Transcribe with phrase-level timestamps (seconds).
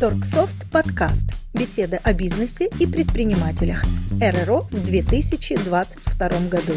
[0.00, 1.28] Торксофт подкаст.
[1.54, 3.84] Беседы о бизнесе и предпринимателях.
[4.20, 6.72] РРО в 2022 году.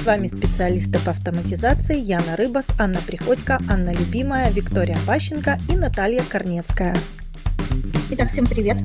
[0.00, 6.22] С вами специалисты по автоматизации Яна Рыбас, Анна Приходько, Анна Любимая, Виктория Пащенко и Наталья
[6.22, 6.96] Корнецкая.
[8.10, 8.78] Итак, всем привет.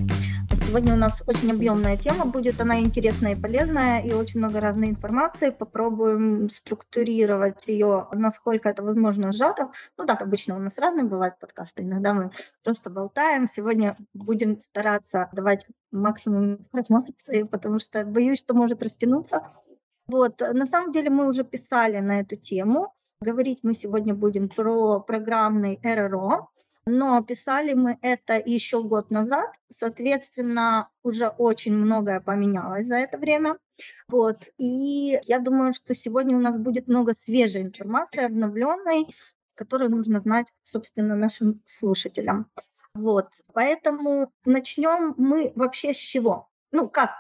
[0.71, 4.87] Сегодня у нас очень объемная тема будет, она интересная и полезная, и очень много разной
[4.87, 5.49] информации.
[5.49, 9.71] Попробуем структурировать ее, насколько это возможно, сжато.
[9.97, 12.31] Ну так, обычно у нас разные бывают подкасты, иногда мы
[12.63, 13.49] просто болтаем.
[13.49, 19.43] Сегодня будем стараться давать максимум информации, потому что боюсь, что может растянуться.
[20.07, 22.93] Вот, на самом деле мы уже писали на эту тему.
[23.19, 26.47] Говорить мы сегодня будем про программный РРО,
[26.85, 33.57] но писали мы это еще год назад, соответственно, уже очень многое поменялось за это время.
[34.07, 34.47] Вот.
[34.57, 39.07] И я думаю, что сегодня у нас будет много свежей информации, обновленной,
[39.55, 42.47] которую нужно знать, собственно, нашим слушателям.
[42.95, 43.27] Вот.
[43.53, 46.49] Поэтому начнем мы вообще с чего?
[46.71, 47.11] Ну, как?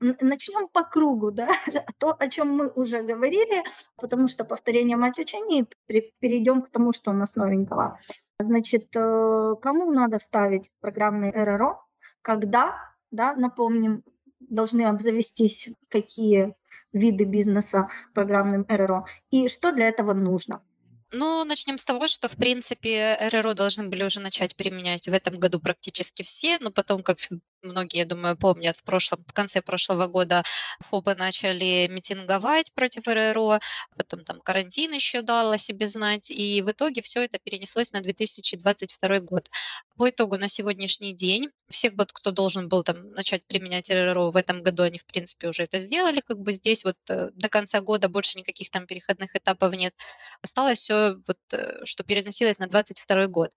[0.00, 1.48] Начнем по кругу, да,
[1.98, 3.64] то, о чем мы уже говорили,
[3.96, 7.98] потому что повторение мать учений, перейдем к тому, что у нас новенького.
[8.40, 11.84] Значит, э, кому надо ставить программный РРО,
[12.22, 14.04] когда, да, напомним,
[14.38, 16.54] должны обзавестись какие
[16.92, 20.62] виды бизнеса программным РРО и что для этого нужно.
[21.10, 25.38] Ну, начнем с того, что, в принципе, РРО должны были уже начать применять в этом
[25.38, 27.18] году практически все, но потом, как
[27.62, 30.42] многие, я думаю, помнят, в прошлом, в конце прошлого года
[30.80, 33.60] ФОПы начали митинговать против РРО,
[33.96, 38.00] потом там карантин еще дал о себе знать, и в итоге все это перенеслось на
[38.00, 39.50] 2022 год.
[39.96, 44.36] По итогу на сегодняшний день всех, вот, кто должен был там начать применять РРО в
[44.36, 47.80] этом году, они, в принципе, уже это сделали, как бы здесь вот э, до конца
[47.80, 49.94] года больше никаких там переходных этапов нет.
[50.42, 53.50] Осталось все, вот, э, что переносилось на 2022 год.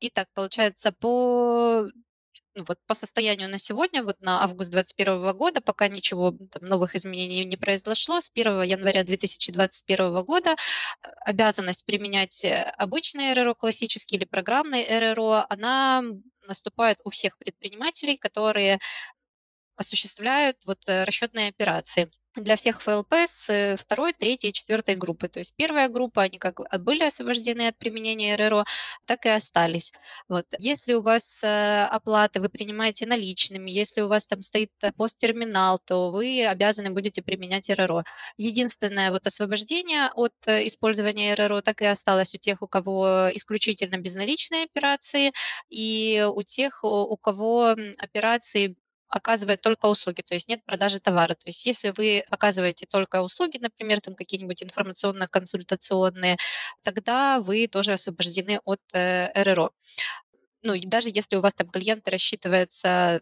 [0.00, 1.86] Итак, получается, по
[2.54, 6.94] ну, вот по состоянию на сегодня, вот на август 2021 года, пока ничего там, новых
[6.94, 14.16] изменений не произошло, с 1 января 2021 года э, обязанность применять э, обычный РРО, классический
[14.16, 16.02] или программный РРО, она
[16.46, 18.78] наступает у всех предпринимателей, которые
[19.76, 25.28] осуществляют вот э, расчетные операции для всех ФЛП с э, второй, третьей четвертой группы.
[25.28, 28.64] То есть первая группа, они как были освобождены от применения РРО,
[29.06, 29.92] так и остались.
[30.28, 30.46] Вот.
[30.58, 36.10] Если у вас э, оплаты вы принимаете наличными, если у вас там стоит посттерминал, то
[36.10, 38.04] вы обязаны будете применять РРО.
[38.38, 43.98] Единственное вот освобождение от э, использования РРО так и осталось у тех, у кого исключительно
[43.98, 45.32] безналичные операции,
[45.68, 48.76] и у тех, у кого операции
[49.12, 51.34] оказывает только услуги, то есть нет продажи товара.
[51.34, 56.38] То есть если вы оказываете только услуги, например, там какие-нибудь информационно-консультационные,
[56.82, 59.70] тогда вы тоже освобождены от э, РРО.
[60.62, 63.20] Ну, и даже если у вас там клиенты рассчитываются,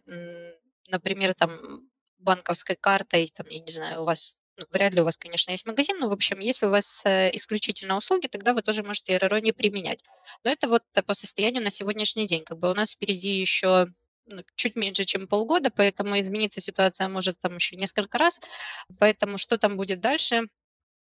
[0.87, 1.81] например, там
[2.19, 5.65] банковской картой, там, я не знаю, у вас ну, вряд ли у вас, конечно, есть
[5.65, 9.39] магазин, но, в общем, если у вас э, исключительно услуги, тогда вы тоже можете РРО
[9.39, 10.03] не применять.
[10.43, 12.43] Но это вот по состоянию на сегодняшний день.
[12.43, 13.87] Как бы у нас впереди еще
[14.55, 18.41] чуть меньше, чем полгода, поэтому измениться ситуация может там еще несколько раз.
[18.99, 20.47] Поэтому что там будет дальше,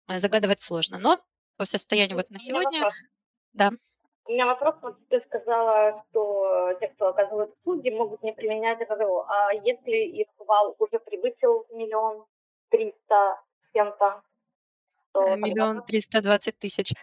[0.09, 0.99] э, загадывать сложно.
[0.99, 1.19] Но
[1.57, 2.91] по состоянию вот на сегодня...
[3.53, 3.71] Да.
[4.25, 9.27] У меня вопрос, вот ты сказала, что те, кто оказывают услуги, могут не применять РРО.
[9.29, 12.25] А если их вал уже превысил миллион
[12.71, 14.23] триста с кем-то?
[15.15, 16.95] Э, миллион триста двадцать тысяч.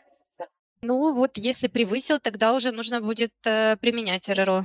[0.82, 4.64] Ну вот, если превысил, тогда уже нужно будет э, применять РРО.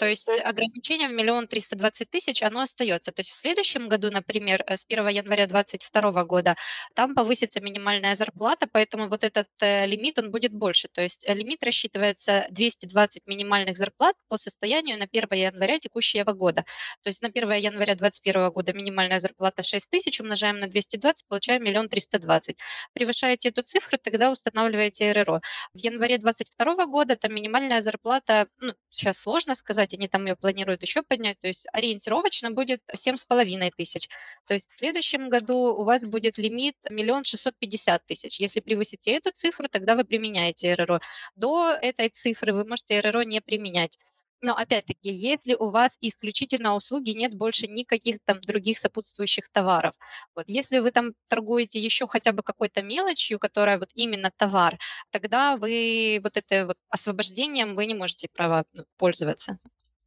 [0.00, 3.12] То есть ограничение в миллион триста двадцать тысяч, оно остается.
[3.12, 6.56] То есть в следующем году, например, э, с 1 января 2022 года,
[6.94, 10.88] там повысится минимальная зарплата, поэтому вот этот э, лимит, он будет больше.
[10.88, 16.64] То есть э, лимит рассчитывается 220 минимальных зарплат по состоянию на 1 января текущего года.
[17.02, 21.62] То есть на 1 января 2021 года минимальная зарплата 6 тысяч, умножаем на 220, получаем
[21.62, 22.58] миллион триста двадцать.
[22.94, 25.42] Превышаете эту цифру, тогда устанавливаете РРО.
[25.74, 30.36] В январе 2022 года там минимальная зарплата, ну, сейчас сложно сказать, сказать, они там ее
[30.36, 34.08] планируют еще поднять, то есть ориентировочно будет 7,5 тысяч.
[34.46, 38.40] То есть в следующем году у вас будет лимит миллион шестьсот пятьдесят тысяч.
[38.40, 41.00] Если превысите эту цифру, тогда вы применяете РРО.
[41.36, 43.98] До этой цифры вы можете РРО не применять.
[44.42, 49.92] Но опять-таки, если у вас исключительно услуги, нет больше никаких там других сопутствующих товаров.
[50.34, 54.78] Вот если вы там торгуете еще хотя бы какой-то мелочью, которая вот именно товар,
[55.10, 59.58] тогда вы вот это вот освобождением вы не можете право ну, пользоваться.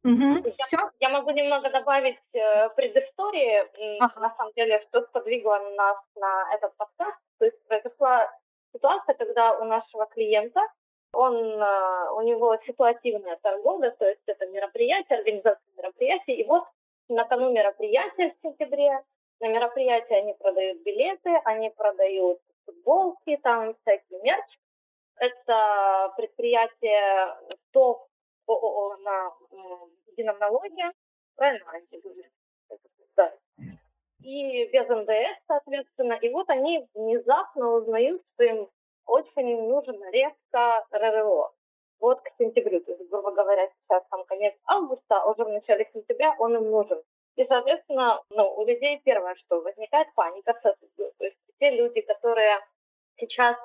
[0.04, 0.52] Угу.
[0.58, 0.76] Я, Все?
[1.00, 4.20] я могу немного добавить э, предыстории, ага.
[4.20, 7.18] на самом деле, что сподвигло нас на этот подкаст.
[7.38, 8.30] То есть произошла
[8.74, 10.60] ситуация, когда у нашего клиента,
[11.14, 16.64] он, э, у него ситуативная торговля, то есть это мероприятие, организация мероприятий, и вот
[17.08, 19.02] накануне мероприятия в сентябре,
[19.40, 24.58] на мероприятии они продают билеты, они продают футболки, там всякий мерч.
[25.16, 27.36] Это предприятие
[27.72, 28.06] ТОВ
[28.46, 29.32] ООО на
[30.06, 30.92] едином налоге,
[31.36, 31.66] правильно,
[33.16, 33.32] да.
[34.22, 36.14] И без НДС, соответственно.
[36.14, 38.70] И вот они внезапно узнают, что им
[39.06, 41.52] очень нужен резко РРО.
[42.00, 45.88] Вот к сентябрю, то есть, грубо говоря, сейчас там конец августа, а уже в начале
[45.92, 47.02] сентября он им нужен.
[47.36, 50.54] И, соответственно, ну, у людей первое, что возникает паника.
[50.62, 50.74] То
[51.20, 52.60] есть те люди, которые
[53.16, 53.56] сейчас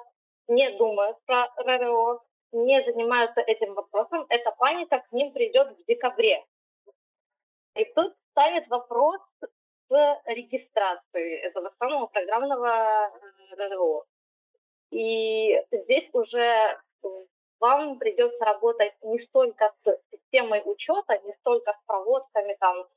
[0.48, 6.44] не думают про РРО, не занимаются этим вопросом, эта паника к ним придет в декабре.
[7.76, 9.22] И тут станет вопрос
[9.90, 13.12] с регистрацией этого самого программного
[13.58, 14.06] РРО.
[14.92, 16.80] И здесь уже
[17.60, 22.88] вам придется работать не столько с системой учета, не столько с проводками, там,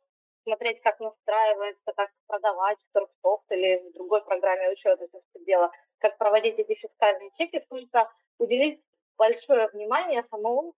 [0.44, 5.70] смотреть, как настраивается, как продавать в Торгсофт или в другой программе учета это все дело,
[5.98, 8.80] как проводить эти фискальные чеки, сколько уделить
[9.22, 10.74] большое внимание самому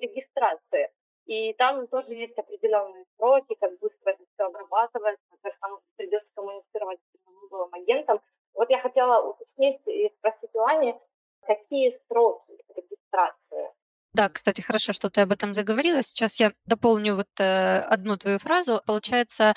[0.00, 0.90] регистрации.
[1.26, 6.98] И там тоже есть определенные сроки, как быстро это все обрабатывается, как там придется коммуницировать
[6.98, 8.20] с налоговым агентом.
[8.54, 10.94] Вот я хотела уточнить и спросить у Ани,
[11.46, 13.70] какие сроки регистрации
[14.16, 16.02] да, кстати, хорошо, что ты об этом заговорила.
[16.02, 18.80] Сейчас я дополню вот э, одну твою фразу.
[18.86, 19.54] Получается,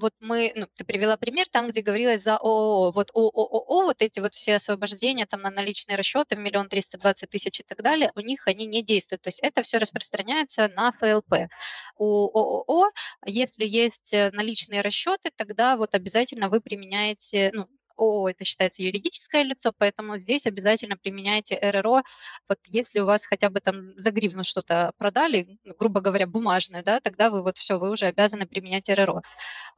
[0.00, 2.92] вот мы, ну, ты привела пример там, где говорилось за ООО.
[2.92, 7.30] Вот ООО вот эти вот все освобождения там на наличные расчеты в миллион триста двадцать
[7.30, 9.22] тысяч и так далее, у них они не действуют.
[9.22, 11.48] То есть это все распространяется на ФЛП.
[11.96, 12.90] У ООО,
[13.26, 17.68] если есть э, наличные расчеты, тогда вот обязательно вы применяете, ну,
[18.00, 22.02] ООО это считается юридическое лицо, поэтому здесь обязательно применяйте РРО.
[22.48, 27.00] Вот если у вас хотя бы там за гривну что-то продали, грубо говоря, бумажное, да,
[27.00, 29.22] тогда вы вот все, вы уже обязаны применять РРО.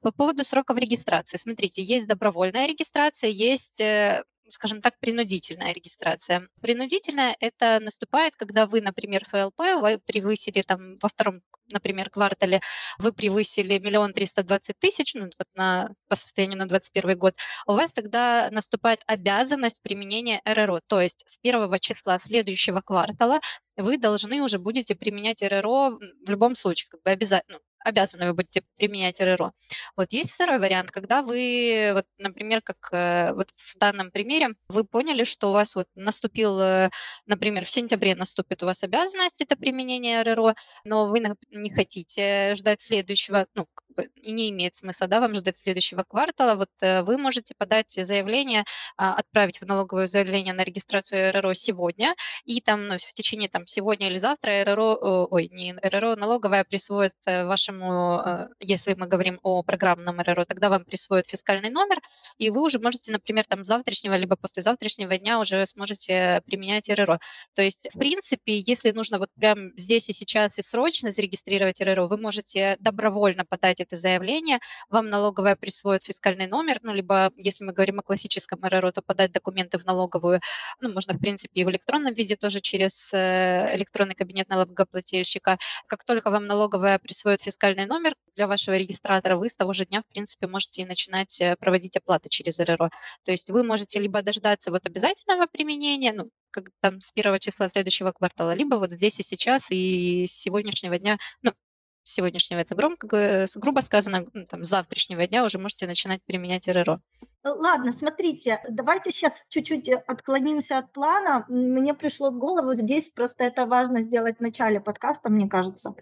[0.03, 1.37] По поводу сроков регистрации.
[1.37, 4.23] Смотрите, есть добровольная регистрация, есть э,
[4.53, 6.49] скажем так, принудительная регистрация.
[6.61, 12.61] Принудительная– это наступает, когда вы, например, ФЛП, вы превысили там во втором, например, квартале,
[12.99, 17.35] вы превысили миллион триста двадцать тысяч, ну, вот на, по состоянию на 2021 год,
[17.67, 23.41] у вас тогда наступает обязанность применения РРО, то есть с первого числа следующего квартала
[23.77, 28.35] вы должны уже будете применять РРО в любом случае, как бы обязательно, ну, обязаны вы
[28.35, 29.53] будете применять РРО.
[29.97, 34.85] Вот есть второй вариант, когда вы, вот, например, как э, вот в данном примере, вы
[34.85, 36.91] поняли, что у вас вот наступил, э,
[37.27, 42.83] например, в сентябре наступит у вас обязанность это применение РРО, но вы не хотите ждать
[42.83, 43.67] следующего, ну,
[44.17, 48.65] и не имеет смысла, да, вам ждать следующего квартала, вот э, вы можете подать заявление,
[48.97, 53.67] а, отправить в налоговое заявление на регистрацию РРО сегодня, и там, ну, в течение там
[53.67, 59.39] сегодня или завтра РРО, ой, не РРО, налоговая присвоит вашему вашему, э, если мы говорим
[59.43, 61.99] о программном РРО, тогда вам присвоят фискальный номер,
[62.39, 67.19] и вы уже можете, например, там завтрашнего либо послезавтрашнего дня уже сможете применять РРО.
[67.55, 72.07] То есть, в принципе, если нужно вот прямо здесь и сейчас и срочно зарегистрировать РРО,
[72.07, 74.59] вы можете добровольно подать это заявление,
[74.89, 79.33] вам налоговая присвоит фискальный номер, ну, либо, если мы говорим о классическом РРО, то подать
[79.33, 80.41] документы в налоговую,
[80.81, 85.59] ну, можно, в принципе, и в электронном виде тоже через э, электронный кабинет налогоплательщика.
[85.87, 90.03] Как только вам налоговая присвоит фискальный номер для вашего регистратора, вы с того же дня,
[90.03, 92.91] в принципе, можете начинать э, проводить оплаты через РРО.
[93.25, 97.69] То есть вы можете либо дождаться вот обязательного применения, ну, как там с первого числа
[97.69, 101.53] следующего квартала, либо вот здесь и сейчас, и с сегодняшнего дня, ну,
[102.03, 107.01] сегодняшнего это громко, грубо сказано, ну, там, с завтрашнего дня уже можете начинать применять РРО.
[107.45, 111.45] Ладно, смотрите, давайте сейчас чуть-чуть э, отклонимся от плана.
[111.49, 115.95] Мне пришло в голову здесь, просто это важно сделать в начале подкаста, мне кажется.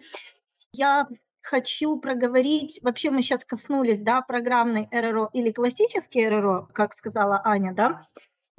[0.73, 1.09] Я
[1.43, 7.73] хочу проговорить, вообще мы сейчас коснулись, да, программной РРО или классический РРО, как сказала Аня,
[7.73, 8.07] да,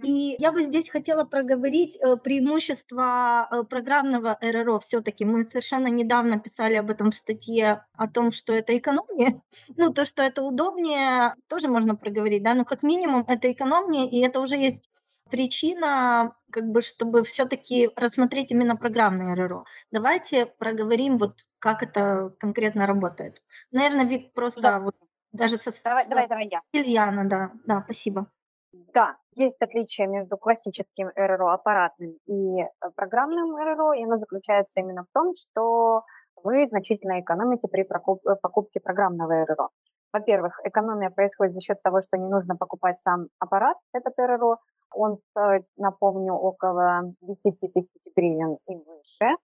[0.03, 4.79] и я бы здесь хотела проговорить э, преимущества э, программного РРО.
[4.79, 9.41] Все-таки мы совершенно недавно писали об этом в статье о том, что это экономнее.
[9.77, 14.19] Ну, то, что это удобнее, тоже можно проговорить, да, но как минимум это экономнее, и
[14.19, 14.89] это уже есть
[15.29, 19.65] причина, как бы, чтобы все-таки рассмотреть именно программное РРО.
[19.91, 23.41] Давайте проговорим, вот как это конкретно работает.
[23.71, 24.79] Наверное, Вик просто да.
[24.79, 24.95] вот
[25.31, 26.61] даже со давай, давай, давай я.
[26.73, 28.27] Ильяна, да, да, спасибо.
[28.73, 35.03] Да, есть отличие между классическим РРО аппаратным и э, программным РРО, и оно заключается именно
[35.03, 36.03] в том, что
[36.43, 39.69] вы значительно экономите при э, покупке программного РРО.
[40.13, 44.57] Во-первых, экономия происходит за счет того, что не нужно покупать сам аппарат, этот РРО.
[44.93, 49.35] Он стоит, напомню, около 10 тысяч гривен и выше.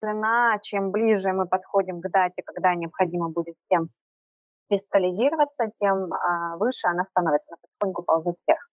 [0.00, 3.88] Цена, чем ближе мы подходим к дате, когда необходимо будет всем
[4.68, 8.68] фискализироваться, тем а, выше она становится, она потихоньку ползет вверх.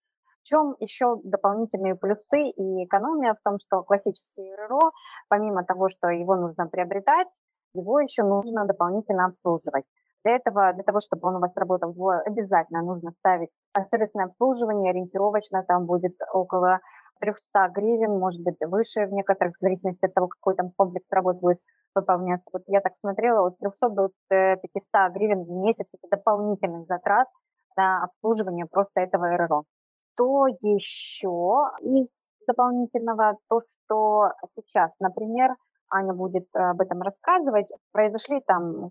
[0.42, 4.92] В чем еще дополнительные плюсы и экономия в том, что классический РРО,
[5.28, 7.28] помимо того, что его нужно приобретать,
[7.74, 9.84] его еще нужно дополнительно обслуживать.
[10.24, 13.50] Для этого, для того, чтобы он у вас работал вдвое, обязательно нужно ставить
[13.90, 16.80] сервисное обслуживание, ориентировочно там будет около
[17.20, 21.38] 300 гривен, может быть, выше в некоторых, в зависимости от того, какой там комплекс работ
[21.40, 21.60] будет
[21.94, 22.48] выполняться.
[22.52, 24.58] Вот я так смотрела, от 300 до 500
[24.92, 27.28] э, гривен в месяц это дополнительных затрат
[27.76, 29.64] на обслуживание просто этого РРО.
[30.12, 33.38] Что еще из дополнительного?
[33.48, 35.54] То, что сейчас, например,
[35.90, 38.90] Аня будет об этом рассказывать, произошли там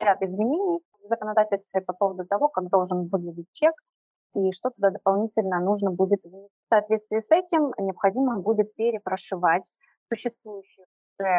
[0.00, 3.74] ряд изменений в законодательстве по поводу того, как должен выглядеть чек,
[4.34, 9.70] и что туда дополнительно нужно будет В соответствии с этим необходимо будет перепрошивать
[10.08, 10.86] существующие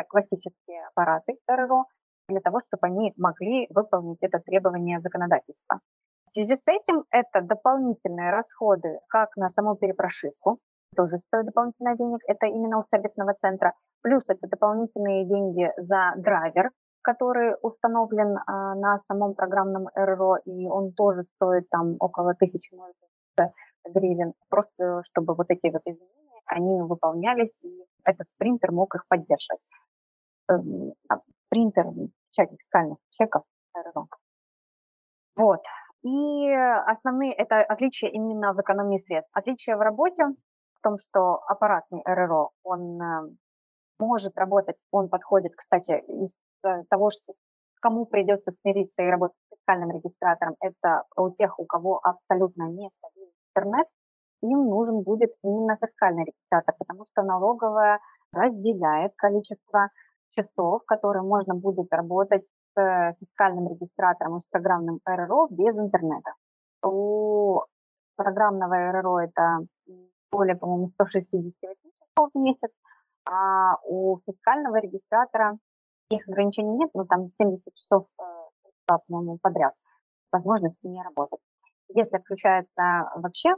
[0.09, 1.85] классические аппараты РРО
[2.29, 5.79] для того, чтобы они могли выполнить это требование законодательства.
[6.27, 10.59] В связи с этим это дополнительные расходы как на саму перепрошивку,
[10.95, 16.71] тоже стоит дополнительных денег, это именно у сервисного центра, плюс это дополнительные деньги за драйвер,
[17.01, 22.75] который установлен а, на самом программном РРО, и он тоже стоит там около тысячи
[23.85, 29.61] гривен, просто чтобы вот эти вот изменения, они выполнялись, и этот принтер мог их поддерживать.
[30.49, 30.93] Эм,
[31.49, 31.85] принтер
[32.31, 33.43] печати фискальных чеков
[33.75, 34.07] РРО.
[35.35, 35.61] Вот.
[36.03, 39.29] И основные это отличия именно в экономии средств.
[39.33, 43.29] Отличие в работе в том, что аппаратный РРО, он э,
[43.99, 47.33] может работать, он подходит, кстати, из э, того, что
[47.81, 52.89] кому придется смириться и работать с фискальным регистратором, это у тех, у кого абсолютно не
[52.91, 53.87] стабильный интернет,
[54.41, 57.99] им нужен будет именно фискальный регистратор, потому что налоговая
[58.33, 59.89] разделяет количество
[60.31, 62.43] часов, которые можно будет работать
[62.75, 66.33] с фискальным регистратором и программным РРО без интернета.
[66.83, 67.61] У
[68.15, 69.59] программного РРО это
[70.31, 72.71] более, по-моему, 168 часов в месяц,
[73.29, 75.57] а у фискального регистратора
[76.09, 78.23] их ограничений нет, но там 70 часов, э,
[78.85, 79.73] по-моему, подряд
[80.31, 81.39] возможности не работать.
[81.89, 83.55] Если включается вообще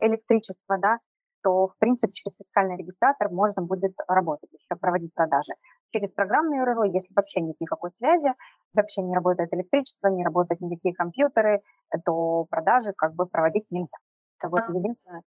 [0.00, 0.98] электричество, да,
[1.42, 5.54] то, в принципе, через фискальный регистратор можно будет работать, еще проводить продажи.
[5.92, 8.34] Через программный РРО, если вообще нет никакой связи,
[8.74, 11.62] вообще не работает электричество, не работают никакие компьютеры,
[12.04, 13.96] то продажи как бы проводить нельзя.
[14.38, 14.72] Это вот а.
[14.72, 15.22] единственное.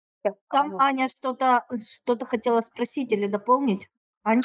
[0.49, 3.89] Там Аня что-то что хотела спросить или дополнить.
[4.23, 4.41] Ань?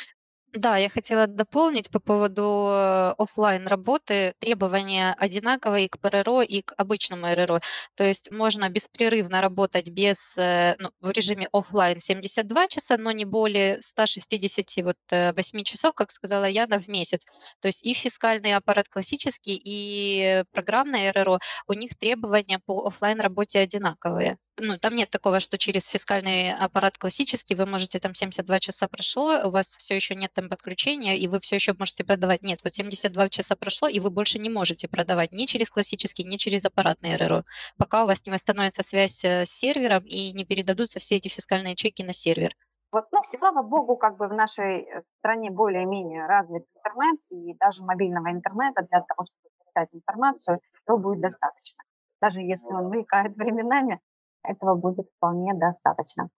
[0.55, 4.33] Да, я хотела дополнить по поводу э, офлайн работы.
[4.38, 7.61] Требования одинаковые и к ПРРО, и к обычному РРО.
[7.97, 13.26] То есть можно беспрерывно работать без, э, ну, в режиме офлайн 72 часа, но не
[13.26, 17.26] более 168 часов, как сказала Яна, в месяц.
[17.61, 23.59] То есть и фискальный аппарат классический, и программное РРО, у них требования по офлайн работе
[23.59, 28.88] одинаковые ну, там нет такого, что через фискальный аппарат классический вы можете там 72 часа
[28.88, 32.42] прошло, у вас все еще нет там подключения, и вы все еще можете продавать.
[32.42, 36.36] Нет, вот 72 часа прошло, и вы больше не можете продавать ни через классический, ни
[36.36, 37.44] через аппаратный РРО,
[37.76, 41.76] пока у вас не восстановится связь э, с сервером и не передадутся все эти фискальные
[41.76, 42.54] чеки на сервер.
[42.90, 47.84] Вот, ну, слава богу, как бы в нашей э, стране более-менее развит интернет, и даже
[47.84, 51.84] мобильного интернета для того, чтобы передать информацию, то будет достаточно.
[52.20, 54.00] Даже если он мелькает временами,
[54.49, 56.28] этого будет вполне достаточно.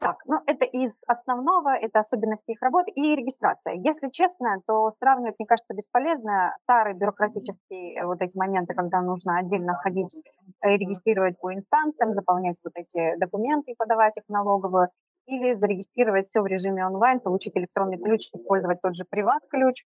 [0.00, 3.74] Так, ну это из основного, это особенности их работы и регистрация.
[3.74, 6.54] Если честно, то сравнивать, мне кажется, бесполезно.
[6.62, 10.14] Старые бюрократические э, вот эти моменты, когда нужно отдельно ходить,
[10.60, 14.88] э, регистрировать по инстанциям, заполнять вот эти документы и подавать их в налоговую,
[15.26, 19.84] или зарегистрировать все в режиме онлайн, получить электронный ключ, использовать тот же приват-ключ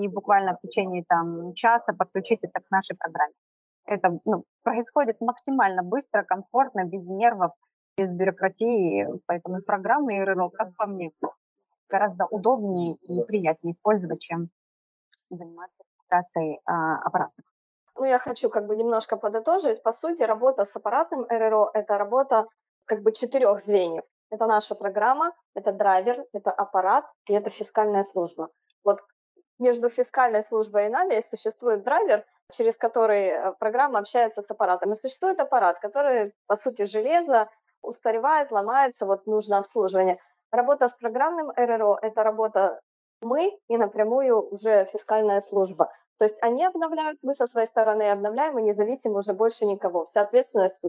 [0.00, 3.34] и буквально в течение там, часа подключить это к нашей программе
[3.88, 7.52] это ну, происходит максимально быстро, комфортно, без нервов,
[7.96, 9.06] без бюрократии.
[9.26, 11.10] Поэтому программы РРО, как по мне,
[11.88, 14.50] гораздо удобнее и приятнее использовать, чем
[15.30, 17.44] заниматься регистрацией а, аппаратов.
[17.96, 19.82] Ну, я хочу как бы немножко подытожить.
[19.82, 22.46] По сути, работа с аппаратным РРО– это работа
[22.84, 24.04] как бы четырех звеньев.
[24.30, 28.50] Это наша программа, это драйвер, это аппарат и это фискальная служба.
[28.84, 29.00] Вот
[29.58, 34.92] между фискальной службой и нами существует драйвер, через который э, программа общается с аппаратом.
[34.92, 37.48] И существует аппарат, который, по сути, железо
[37.82, 40.18] устаревает, ломается, вот нужно обслуживание.
[40.50, 42.80] Работа с программным РРО– это работа
[43.20, 45.92] мы и напрямую уже фискальная служба.
[46.18, 50.04] То есть они обновляют, мы со своей стороны обновляем, и независимо уже больше никого.
[50.04, 50.80] Вся ответственность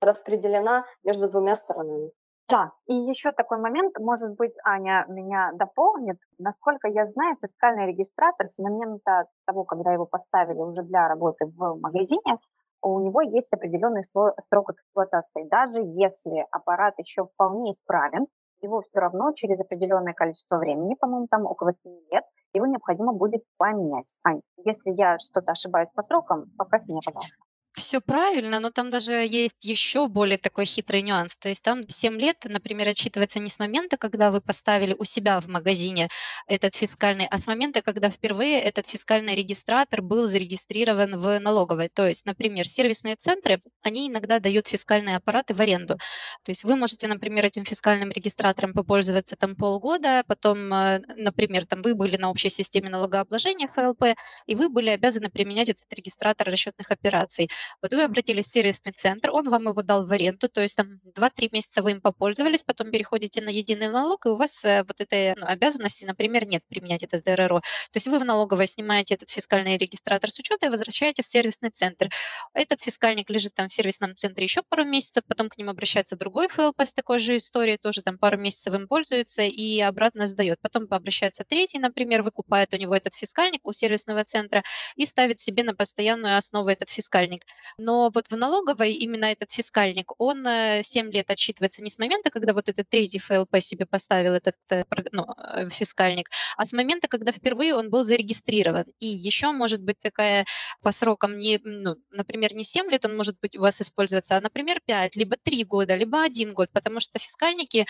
[0.00, 2.12] распределена между двумя сторонами.
[2.48, 6.18] Да, и еще такой момент, может быть, Аня меня дополнит.
[6.38, 11.78] Насколько я знаю, фискальный регистратор с момента того, когда его поставили уже для работы в
[11.78, 12.38] магазине,
[12.80, 15.46] у него есть определенный срок эксплуатации.
[15.50, 18.26] Даже если аппарат еще вполне исправен,
[18.62, 22.24] его все равно через определенное количество времени, по-моему, там около 7 лет,
[22.54, 24.06] его необходимо будет поменять.
[24.24, 27.47] Ань, если я что-то ошибаюсь по срокам, поправь меня, пожалуйста.
[27.78, 31.36] Все правильно, но там даже есть еще более такой хитрый нюанс.
[31.36, 35.40] То есть там 7 лет, например, отсчитывается не с момента, когда вы поставили у себя
[35.40, 36.08] в магазине
[36.48, 41.88] этот фискальный, а с момента, когда впервые этот фискальный регистратор был зарегистрирован в налоговой.
[41.88, 45.98] То есть, например, сервисные центры, они иногда дают фискальные аппараты в аренду.
[46.44, 51.82] То есть вы можете, например, этим фискальным регистратором попользоваться там полгода, потом, э, например, там
[51.82, 54.16] вы были на общей системе налогообложения ФЛП,
[54.46, 57.48] и вы были обязаны применять этот регистратор расчетных операций.
[57.82, 61.00] Вот вы обратились в сервисный центр, он вам его дал в аренду, то есть там
[61.16, 65.00] 2-3 месяца вы им попользовались, потом переходите на единый налог, и у вас э, вот
[65.00, 67.60] этой ну, обязанности, например, нет применять этот РРО.
[67.60, 71.70] То есть вы в налоговой снимаете этот фискальный регистратор с учета и возвращаетесь в сервисный
[71.70, 72.08] центр.
[72.54, 76.48] Этот фискальник лежит там в сервисном центре еще пару месяцев, потом к ним обращается другой
[76.48, 80.58] ФЛП с такой же историей, тоже там пару месяцев им пользуется и обратно сдает.
[80.60, 84.62] Потом обращается третий, например, выкупает у него этот фискальник у сервисного центра
[84.96, 87.42] и ставит себе на постоянную основу этот фискальник.
[87.78, 92.30] Но вот в налоговой именно этот фискальник, он 7 э, лет отсчитывается не с момента,
[92.30, 97.08] когда вот этот третий ФЛП себе поставил этот э, ну, э, фискальник, а с момента,
[97.08, 98.86] когда впервые он был зарегистрирован.
[99.00, 100.46] И еще может быть такая
[100.82, 104.40] по срокам, не, ну, например, не 7 лет он может быть у вас использоваться, а,
[104.40, 107.86] например, 5, либо 3 года, либо 1 год, потому что фискальники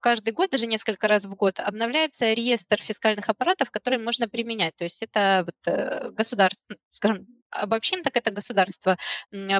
[0.00, 4.76] каждый год, даже несколько раз в год, обновляется реестр фискальных аппаратов, которые можно применять.
[4.76, 8.96] То есть это вот государство, скажем, обобщим, так это государство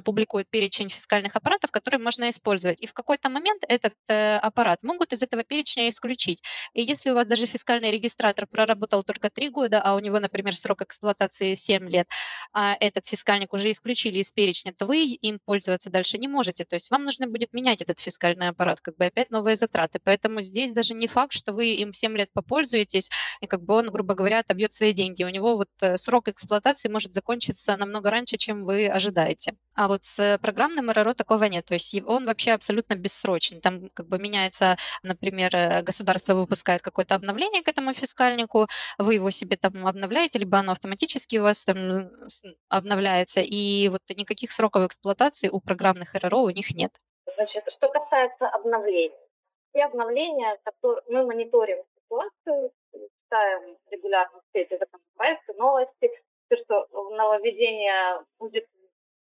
[0.05, 2.81] публикует перечень фискальных аппаратов, которые можно использовать.
[2.81, 6.43] И в какой-то момент этот э, аппарат могут из этого перечня исключить.
[6.75, 10.57] И если у вас даже фискальный регистратор проработал только 3 года, а у него, например,
[10.57, 12.09] срок эксплуатации 7 лет,
[12.53, 16.65] а этот фискальник уже исключили из перечня, то вы им пользоваться дальше не можете.
[16.65, 20.01] То есть вам нужно будет менять этот фискальный аппарат, как бы опять новые затраты.
[20.03, 23.91] Поэтому здесь даже не факт, что вы им 7 лет попользуетесь, и как бы он,
[23.91, 25.25] грубо говоря, отобьет свои деньги.
[25.25, 29.55] У него вот э, срок эксплуатации может закончиться намного раньше, чем вы ожидаете.
[29.75, 31.65] А вот с программным РРО такого нет.
[31.65, 33.61] То есть он вообще абсолютно бессрочный.
[33.61, 38.67] Там как бы меняется, например, э, государство выпускает какое-то обновление к этому фискальнику,
[38.99, 42.11] вы его себе там обновляете, либо оно автоматически у вас там
[42.69, 46.93] обновляется, и вот никаких сроков эксплуатации у программных РРО у них нет.
[47.37, 49.17] Значит, что касается обновлений.
[49.71, 52.73] Все обновления, которые мы мониторим ситуацию,
[53.31, 56.11] читаем регулярно все эти законопроекты, новости,
[56.51, 58.67] все, что нововведение будет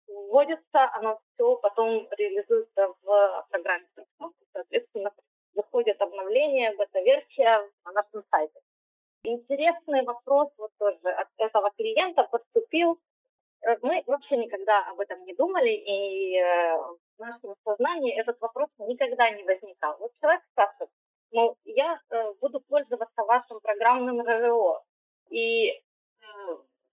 [0.07, 3.87] вводится, оно все потом реализуется в программе
[4.53, 5.13] Соответственно,
[5.55, 8.61] выходит обновление, бета-версия на нашем сайте.
[9.25, 12.99] Интересный вопрос вот тоже от этого клиента поступил.
[13.63, 16.77] Э, мы вообще никогда об этом не думали, и э,
[17.17, 19.97] в нашем сознании этот вопрос никогда не возникал.
[20.01, 20.91] Вот человек спрашивает,
[21.31, 24.83] ну, я э, буду пользоваться вашим программным РРО,
[25.31, 25.81] и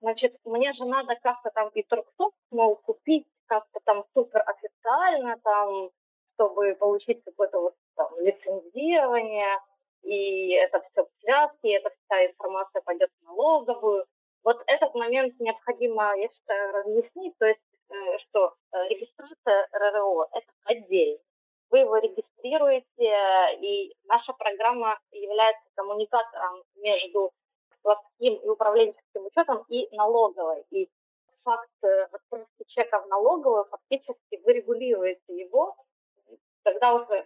[0.01, 5.89] Значит, мне же надо как-то там и торгсофт, мол, купить как-то там супер официально, там,
[6.33, 9.59] чтобы получить какое-то вот там лицензирование,
[10.03, 14.05] и это все в связке, эта вся информация пойдет в налоговую.
[14.43, 17.59] Вот этот момент необходимо, я считаю, разъяснить, то есть,
[17.89, 21.19] э, что э, регистрация РРО– это отдельно.
[21.71, 27.31] Вы его регистрируете, и наша программа является коммуникатором между
[27.79, 30.65] складским и управленческим учетом и налоговой.
[30.71, 30.89] И
[31.43, 35.75] факт э, отправки чека в налоговую, фактически вы регулируете его,
[36.63, 37.25] когда вы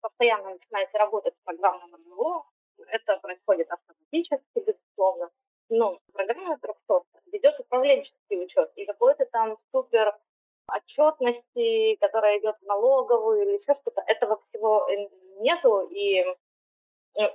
[0.00, 2.44] постоянно начинаете работать с программным РНО,
[2.88, 5.30] это происходит автоматически, безусловно.
[5.68, 10.16] Но программа Dropsoft ведет управленческий учет, и какой-то там супер
[10.68, 14.86] отчетности, которая идет в налоговую или еще что-то, этого всего
[15.40, 16.24] нету, и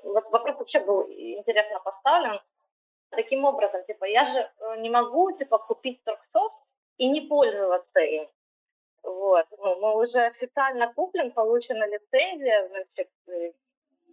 [0.03, 2.39] вопрос вообще был интересно поставлен,
[3.09, 6.55] таким образом, типа, я же э, не могу, типа, купить торксофт
[6.97, 8.27] и не пользоваться им.
[9.03, 13.51] Вот, ну, мы уже официально куплен, получена лицензия, значит, э,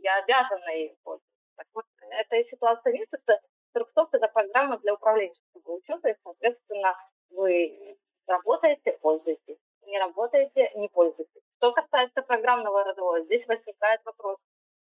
[0.03, 1.29] я обязана ей пользоваться.
[1.57, 3.41] Так вот, этой ситуации нет, это
[3.73, 6.97] Торксофт это программа для управленческого учета, и, соответственно,
[7.31, 11.43] вы работаете, пользуетесь, не работаете, не пользуетесь.
[11.59, 14.39] Что касается программного РДО, здесь возникает вопрос,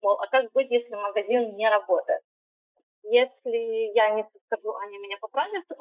[0.06, 2.22] мол, а как быть, если магазин не работает?
[3.04, 5.76] Если я не скажу, они меня поправят, э,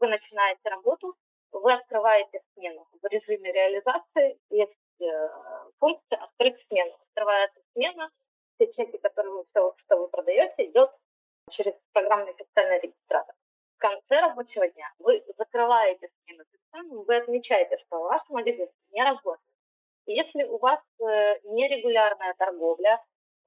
[0.00, 1.14] вы начинаете работу,
[1.52, 2.86] вы открываете смену.
[3.02, 5.28] В режиме реализации есть э,
[5.78, 6.96] функция открыть смену.
[7.08, 8.10] Открывается смена,
[8.54, 10.90] все чеки, которые вы, все, что вы продаете, идет
[11.50, 13.34] через программный фискальный регистратор.
[13.76, 16.44] В конце рабочего дня вы закрываете смену,
[17.04, 19.40] вы отмечаете, что ваш магазин не работает.
[20.06, 23.02] Если у вас э, нерегулярная торговля,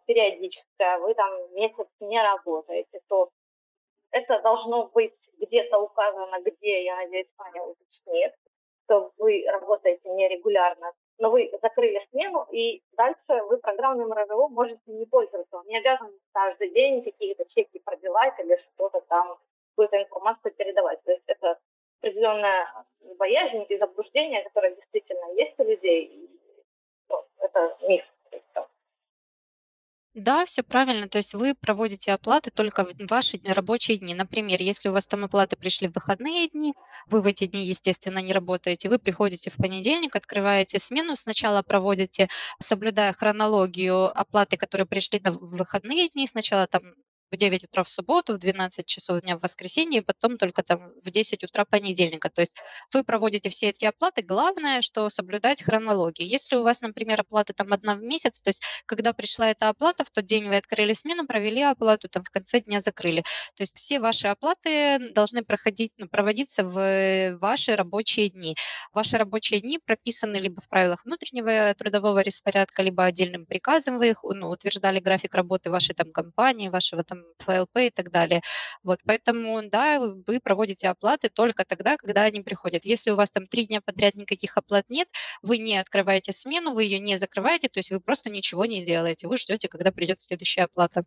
[0.05, 3.29] периодическая, вы там месяц не работаете, то
[4.11, 8.33] это должно быть где-то указано, где, я надеюсь, Аня уточнит,
[8.85, 15.05] что вы работаете нерегулярно, но вы закрыли смену, и дальше вы программным РВО можете не
[15.05, 15.57] пользоваться.
[15.57, 19.37] Он не обязан каждый день какие-то чеки пробивать или что-то там,
[19.69, 21.01] какую-то информацию передавать.
[21.03, 21.59] То есть это
[21.99, 22.67] определенная
[23.17, 26.05] боязнь и заблуждение, которое действительно есть у людей.
[26.05, 26.29] И,
[27.09, 28.03] ну, это миф.
[30.15, 31.08] Да, все правильно.
[31.10, 34.13] То есть вы проводите оплаты только в ваши рабочие дни.
[34.13, 36.73] Например, если у вас там оплаты пришли в выходные дни,
[37.08, 42.30] вы в эти дни, естественно, не работаете, вы приходите в понедельник, открываете смену, сначала проводите,
[42.62, 46.84] соблюдая хронологию оплаты, которые пришли в выходные дни, сначала там
[47.33, 50.93] в 9 утра в субботу, в 12 часов дня в воскресенье, и потом только там
[51.03, 52.29] в 10 утра понедельника.
[52.29, 52.55] То есть
[52.93, 54.21] вы проводите все эти оплаты.
[54.21, 56.27] Главное, что соблюдать хронологию.
[56.27, 60.05] Если у вас, например, оплата там одна в месяц, то есть когда пришла эта оплата,
[60.05, 63.21] в тот день вы открыли смену, провели оплату, там в конце дня закрыли.
[63.55, 68.55] То есть все ваши оплаты должны проходить, ну, проводиться в ваши рабочие дни.
[68.93, 74.23] Ваши рабочие дни прописаны либо в правилах внутреннего трудового распорядка, либо отдельным приказом вы их
[74.23, 78.41] ну, утверждали график работы вашей там компании, вашего там ФЛП и так далее.
[78.83, 82.86] Вот, поэтому, да, вы проводите оплаты только тогда, когда они приходят.
[82.86, 85.07] Если у вас там три дня подряд никаких оплат нет,
[85.41, 89.27] вы не открываете смену, вы ее не закрываете, то есть вы просто ничего не делаете,
[89.27, 91.03] вы ждете, когда придет следующая оплата.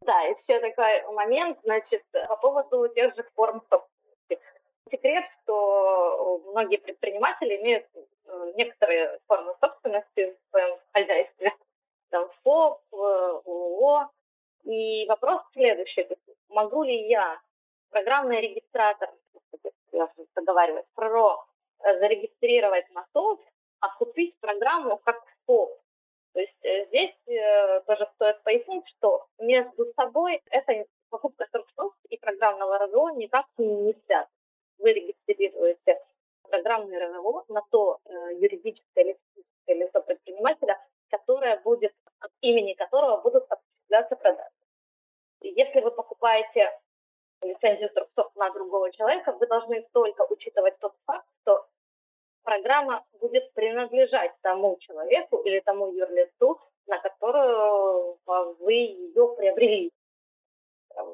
[0.00, 4.38] Да, и все такой момент, значит, по поводу тех же форм собственности.
[4.90, 11.52] Секрет, что многие предприниматели имеют э, некоторые формы собственности в своем хозяйстве.
[12.10, 14.10] Там ФОП, э, ООО,
[14.64, 16.06] и вопрос следующий.
[16.48, 17.40] Могу ли я,
[17.90, 19.10] программный регистратор,
[19.92, 21.44] я договариваюсь, ПРО,
[21.80, 23.40] э, зарегистрировать СОП,
[23.80, 25.78] а купить программу как СОП?
[26.32, 31.46] То есть э, здесь э, тоже стоит пояснить, что между собой эта покупка
[31.76, 34.28] срок и программного РВО никак не связаны.
[34.78, 36.00] Вы регистрируете
[36.42, 37.98] программный РВО на то
[38.40, 44.53] юридическое или физическое лицо предпринимателя, которое будет, от имени которого будут осуществляться продажи.
[45.50, 46.70] Если вы покупаете
[47.42, 51.66] лицензию Труксофт на другого человека, вы должны только учитывать тот факт, что
[52.42, 58.18] программа будет принадлежать тому человеку или тому юрлицу, на которую
[58.60, 59.90] вы ее приобрели.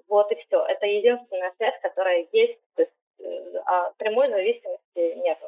[0.09, 0.65] Вот и все.
[0.67, 5.39] Это единственная связь, которая есть, то есть, э, а прямой зависимости нет.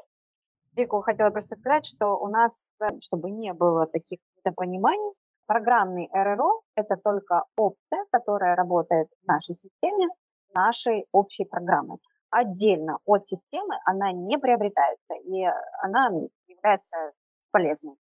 [0.75, 2.53] Вику хотела просто сказать, что у нас,
[3.03, 5.13] чтобы не было таких недопониманий,
[5.47, 10.09] Программный РРО– это только опция, которая работает в нашей системе,
[10.55, 11.99] нашей общей программой.
[12.31, 15.45] Отдельно от системы она не приобретается, и
[15.83, 16.09] она
[16.47, 17.13] является
[17.51, 17.97] полезной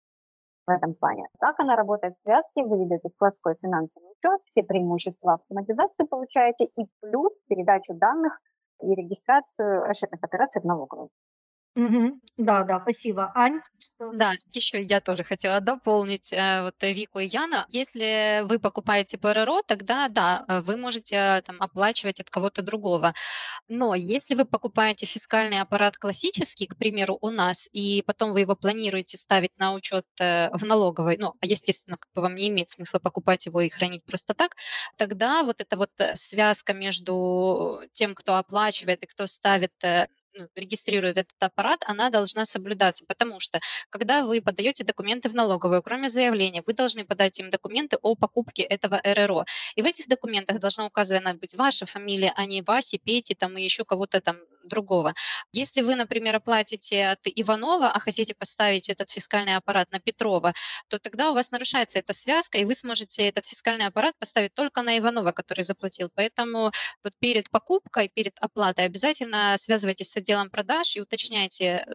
[0.68, 1.28] в этом плане.
[1.40, 6.86] Так она работает в связке, вы ведете складской финансовый учет, все преимущества автоматизации получаете, и
[7.02, 8.40] плюс передачу данных
[8.82, 11.10] и регистрацию расчетных операций в налоговую.
[12.38, 13.32] Да, да, спасибо.
[13.36, 14.12] Ань, что?
[14.14, 17.66] Да, еще я тоже хотела дополнить э, вот э, Вику и Яна.
[17.70, 23.14] Если вы покупаете ПРРО, тогда да, э, вы можете там оплачивать от кого-то другого.
[23.68, 28.56] Но если вы покупаете фискальный аппарат классический, к примеру, у нас, и потом вы его
[28.56, 32.72] планируете ставить на учет э, в налоговой, ну, а, естественно, как бы вам не имеет
[32.72, 34.56] смысла покупать его и хранить просто так,
[34.98, 39.74] тогда вот эта вот связка между тем, кто оплачивает и кто ставит
[40.56, 46.10] регистрирует этот аппарат, она должна соблюдаться, потому что когда вы подаете документы в налоговую, кроме
[46.10, 49.46] заявления, вы должны подать им документы о покупке этого РРО.
[49.76, 53.64] И в этих документах должна указана быть ваша фамилия, а не Васи, Пети там, и
[53.64, 55.14] еще кого-то там другого.
[55.52, 60.54] Если вы, например, оплатите от Иванова, а хотите поставить этот фискальный аппарат на Петрова,
[60.88, 64.82] то тогда у вас нарушается эта связка, и вы сможете этот фискальный аппарат поставить только
[64.82, 66.10] на Иванова, который заплатил.
[66.16, 66.72] Поэтому
[67.04, 71.86] вот перед покупкой, перед оплатой обязательно связывайтесь с отделом продаж и уточняйте,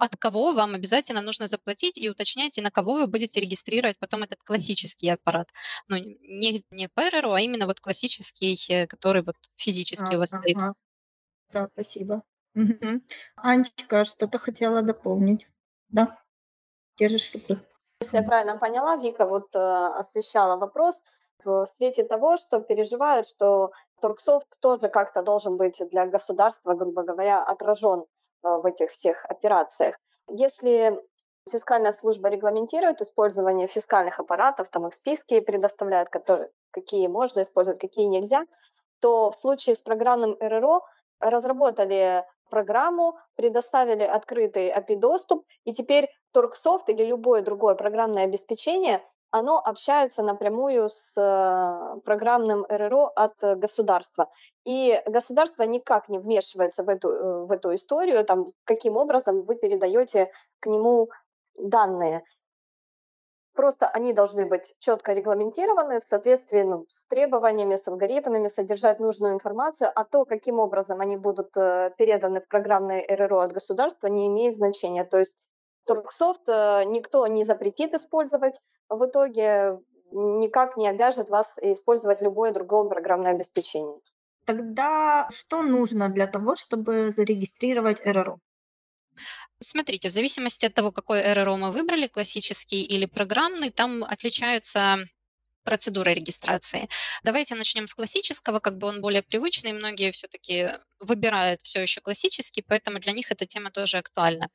[0.00, 4.42] от кого вам обязательно нужно заплатить и уточняйте, на кого вы будете регистрировать потом этот
[4.42, 5.48] классический аппарат.
[5.88, 10.32] Ну, не, не ПРРО, а именно вот классический, э, который вот физически а, у вас
[10.32, 10.42] ага.
[10.42, 10.58] стоит.
[11.52, 12.22] Да, спасибо.
[12.54, 13.02] Мгм.
[13.36, 15.46] Анечка, что-то хотела дополнить.
[15.88, 16.18] Да,
[16.98, 17.60] держишь руку.
[18.00, 21.02] Если я правильно поняла, Вика вот э, освещала вопрос
[21.44, 27.42] в свете того, что переживают, что Торксофт тоже как-то должен быть для государства, грубо говоря,
[27.42, 28.04] отражен э,
[28.42, 29.98] в этих всех операциях.
[30.28, 30.98] Если
[31.50, 38.04] Фискальная служба регламентирует использование фискальных аппаратов, там их списки предоставляет, которые, какие можно использовать, какие
[38.04, 38.44] нельзя,
[39.00, 40.82] то в случае с программным РРО
[41.20, 50.22] разработали программу, предоставили открытый API-доступ, и теперь Торксофт или любое другое программное обеспечение, оно общается
[50.22, 54.28] напрямую с э, программным РРО от государства.
[54.64, 59.54] И государство никак не вмешивается в эту, э, в эту историю, там, каким образом вы
[59.54, 61.10] передаете к нему
[61.56, 62.24] данные.
[63.60, 69.34] Просто они должны быть четко регламентированы в соответствии ну, с требованиями, с алгоритмами, содержать нужную
[69.34, 74.28] информацию, а то, каким образом они будут э, переданы в программное РРО от государства, не
[74.28, 75.04] имеет значения.
[75.04, 75.50] То есть
[75.86, 79.78] Турксофт э, никто не запретит использовать, в итоге
[80.10, 84.00] никак не обяжет вас использовать любое другое программное обеспечение.
[84.46, 88.38] Тогда что нужно для того, чтобы зарегистрировать РРО?
[89.62, 94.98] Смотрите, в зависимости от того, какой РРО мы выбрали, классический или программный, там отличаются
[95.64, 96.88] процедуры регистрации.
[97.22, 102.62] Давайте начнем с классического, как бы он более привычный, многие все-таки выбирают все еще классический,
[102.62, 104.48] поэтому для них эта тема тоже актуальна.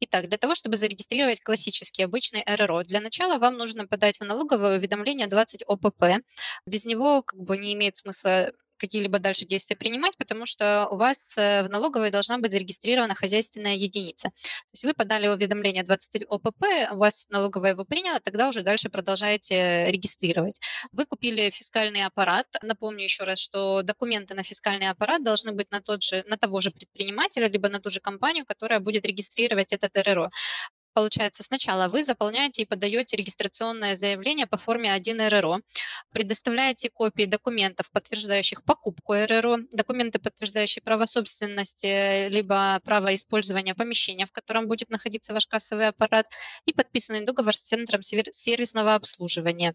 [0.00, 4.78] Итак, для того, чтобы зарегистрировать классический обычный РРО, для начала вам нужно подать в налоговое
[4.78, 6.22] уведомление 20 ОПП.
[6.66, 11.32] Без него как бы не имеет смысла какие-либо дальше действия принимать, потому что у вас
[11.36, 14.28] э, в налоговой должна быть зарегистрирована хозяйственная единица.
[14.28, 18.90] То есть вы подали уведомление 20 ОПП, у вас налоговая его приняла, тогда уже дальше
[18.90, 20.60] продолжаете регистрировать.
[20.92, 22.46] Вы купили фискальный аппарат.
[22.62, 26.60] Напомню еще раз, что документы на фискальный аппарат должны быть на, тот же, на того
[26.60, 30.30] же предпринимателя, либо на ту же компанию, которая будет регистрировать этот РРО.
[30.94, 35.60] Получается, сначала вы заполняете и подаете регистрационное заявление по форме 1 РРО,
[36.12, 44.32] предоставляете копии документов, подтверждающих покупку РРО, документы, подтверждающие право собственности, либо право использования помещения, в
[44.32, 46.26] котором будет находиться ваш кассовый аппарат,
[46.66, 49.74] и подписанный договор с Центром сервисного обслуживания.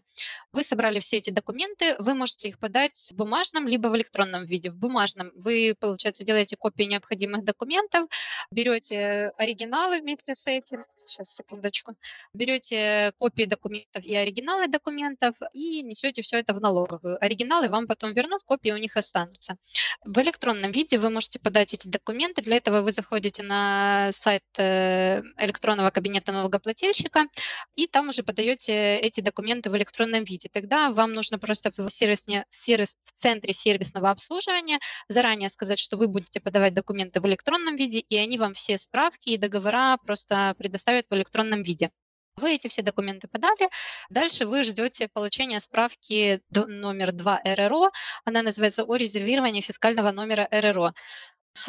[0.52, 4.70] Вы собрали все эти документы, вы можете их подать в бумажном, либо в электронном виде.
[4.70, 8.06] В бумажном вы, получается, делаете копии необходимых документов,
[8.52, 11.94] берете оригиналы вместе с этим, Сейчас, секундочку.
[12.34, 17.16] Берете копии документов и оригиналы документов и несете все это в налоговую.
[17.24, 19.56] Оригиналы вам потом вернут, копии у них останутся.
[20.04, 22.42] В электронном виде вы можете подать эти документы.
[22.42, 27.26] Для этого вы заходите на сайт э, электронного кабинета налогоплательщика
[27.74, 30.50] и там уже подаете эти документы в электронном виде.
[30.52, 35.96] Тогда вам нужно просто в, сервисне, в, сервис, в центре сервисного обслуживания заранее сказать, что
[35.96, 40.54] вы будете подавать документы в электронном виде, и они вам все справки и договора просто
[40.58, 41.90] предоставят предоставят в электронном виде.
[42.36, 43.68] Вы эти все документы подали,
[44.10, 47.90] дальше вы ждете получения справки номер 2 РРО,
[48.24, 50.92] она называется о резервировании фискального номера РРО.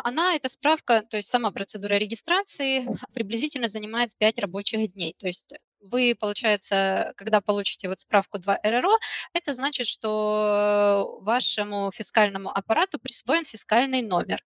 [0.03, 5.15] Она, эта справка, то есть сама процедура регистрации приблизительно занимает 5 рабочих дней.
[5.17, 8.97] То есть вы, получается, когда получите вот справку 2 РРО,
[9.33, 14.43] это значит, что вашему фискальному аппарату присвоен фискальный номер.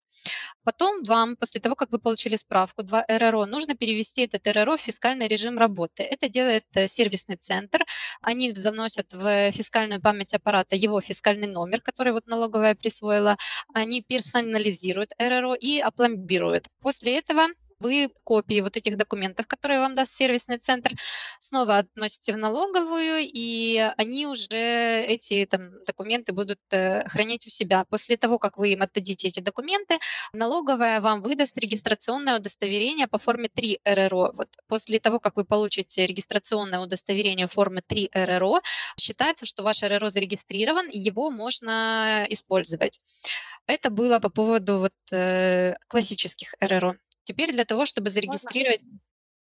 [0.64, 4.80] Потом вам, после того, как вы получили справку 2 РРО, нужно перевести этот РРО в
[4.80, 6.02] фискальный режим работы.
[6.02, 7.84] Это делает э, сервисный центр.
[8.22, 13.36] Они заносят в фискальную память аппарата его фискальный номер, который вот налоговая присвоила.
[13.74, 16.68] Они персонализируют РРО и опломбируют.
[16.80, 17.48] После этого
[17.84, 20.92] вы копии вот этих документов, которые вам даст сервисный центр,
[21.38, 27.84] снова относите в налоговую, и они уже, эти там, документы будут э, хранить у себя.
[27.90, 29.98] После того, как вы им отдадите эти документы,
[30.32, 34.32] налоговая вам выдаст регистрационное удостоверение по форме 3 РРО.
[34.34, 38.60] Вот после того, как вы получите регистрационное удостоверение формы 3 РРО,
[38.98, 43.00] считается, что ваш РРО зарегистрирован, его можно использовать.
[43.66, 46.96] Это было по поводу вот, э, классических РРО.
[47.24, 48.82] Теперь для того, чтобы зарегистрировать...
[48.82, 49.00] Можно?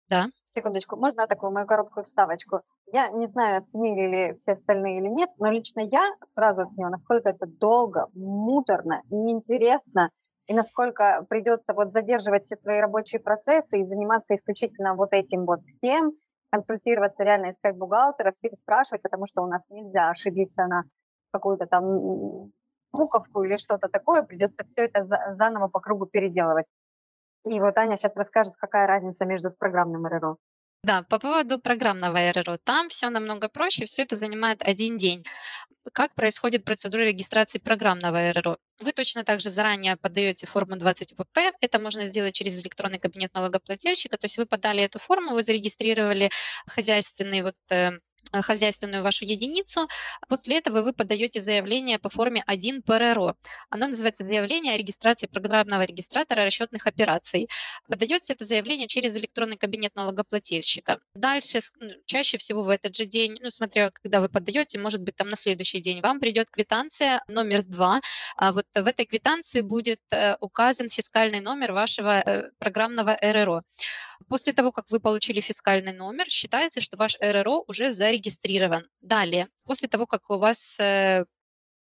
[0.10, 0.28] Да.
[0.56, 2.62] Секундочку, можно такую мою короткую вставочку?
[2.92, 7.30] Я не знаю, оценили ли все остальные или нет, но лично я сразу оценила, насколько
[7.30, 10.10] это долго, муторно, неинтересно,
[10.48, 15.60] и насколько придется вот задерживать все свои рабочие процессы и заниматься исключительно вот этим вот
[15.66, 16.14] всем,
[16.50, 20.84] консультироваться, реально искать бухгалтеров, переспрашивать, потому что у нас нельзя ошибиться на
[21.32, 22.54] какую-то там
[22.94, 26.66] буковку или что-то такое, придется все это заново по кругу переделывать.
[27.50, 30.38] И вот Аня сейчас расскажет, какая разница между программным РРО.
[30.84, 32.58] Да, по поводу программного РРО.
[32.64, 35.26] Там все намного проще, все это занимает один день.
[35.94, 38.58] Как происходит процедура регистрации программного РРО?
[38.80, 41.38] Вы точно так же заранее подаете форму 20 ПП.
[41.62, 44.18] Это можно сделать через электронный кабинет налогоплательщика.
[44.18, 46.30] То есть вы подали эту форму, вы зарегистрировали
[46.68, 49.88] хозяйственный вот э, Э, хозяйственную вашу единицу.
[50.28, 53.36] После этого вы подаете заявление по форме 1 ПРРО.
[53.70, 57.50] Оно называется заявление о регистрации программного регистратора расчетных операций.
[57.88, 61.00] Подаете это заявление через электронный кабинет налогоплательщика.
[61.16, 61.60] Дальше,
[62.06, 65.36] чаще всего в этот же день, ну, смотря когда вы подаете, может быть, там на
[65.36, 68.02] следующий день, вам придет квитанция номер 2.
[68.38, 73.64] А вот в этой квитанции будет э, указан фискальный номер вашего э, программного РРО.
[74.28, 78.88] После того, как вы получили фискальный номер, считается, что ваш РРО уже зарегистрирован.
[79.02, 81.26] Далее, после того, как у вас э,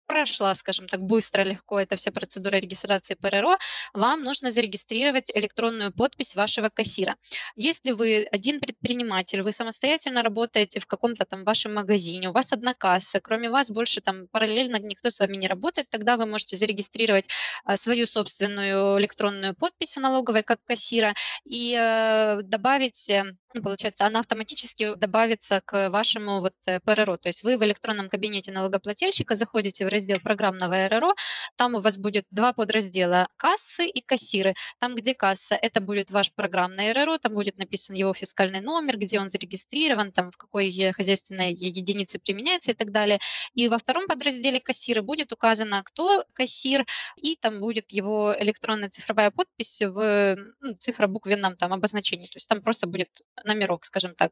[0.09, 3.57] прошла, скажем так, быстро, легко эта вся процедура регистрации ПРРО,
[3.93, 7.15] вам нужно зарегистрировать электронную подпись вашего кассира.
[7.55, 12.73] Если вы один предприниматель, вы самостоятельно работаете в каком-то там вашем магазине, у вас одна
[12.73, 17.25] касса, кроме вас больше там параллельно никто с вами не работает, тогда вы можете зарегистрировать
[17.63, 21.13] а, свою собственную электронную подпись в налоговой как кассира
[21.45, 23.23] и э, добавить э,
[23.55, 27.17] ну, получается, она автоматически добавится к вашему вот э, ПРРО.
[27.17, 31.13] То есть вы в электронном кабинете налогоплательщика заходите в раздел программного РРО,
[31.57, 34.55] там у вас будет два подраздела– кассы и кассиры.
[34.79, 39.19] Там, где касса, это будет ваш программный РРО, там будет написан его фискальный номер, где
[39.19, 43.19] он зарегистрирован, там в какой хозяйственной единице применяется и так далее.
[43.53, 46.85] И во втором подразделе кассиры будет указано, кто кассир,
[47.17, 52.27] и там будет его электронная цифровая подпись в ну, цифробуквенном там обозначении.
[52.27, 53.09] То есть там просто будет
[53.43, 54.31] номерок, скажем так.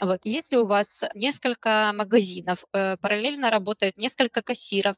[0.00, 0.20] Вот.
[0.24, 4.96] Если у вас несколько магазинов, э, параллельно работает несколько кассиров,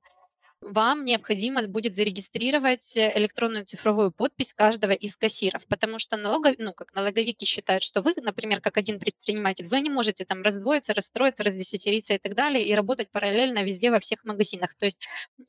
[0.61, 6.73] вам необходимо будет зарегистрировать э, электронную цифровую подпись каждого из кассиров, потому что налогов, ну,
[6.75, 11.45] как налоговики считают, что вы, например, как один предприниматель, вы не можете там раздвоиться, расстроиться,
[11.45, 14.75] раздесятериться и так далее, и работать параллельно везде во всех магазинах.
[14.75, 15.01] То есть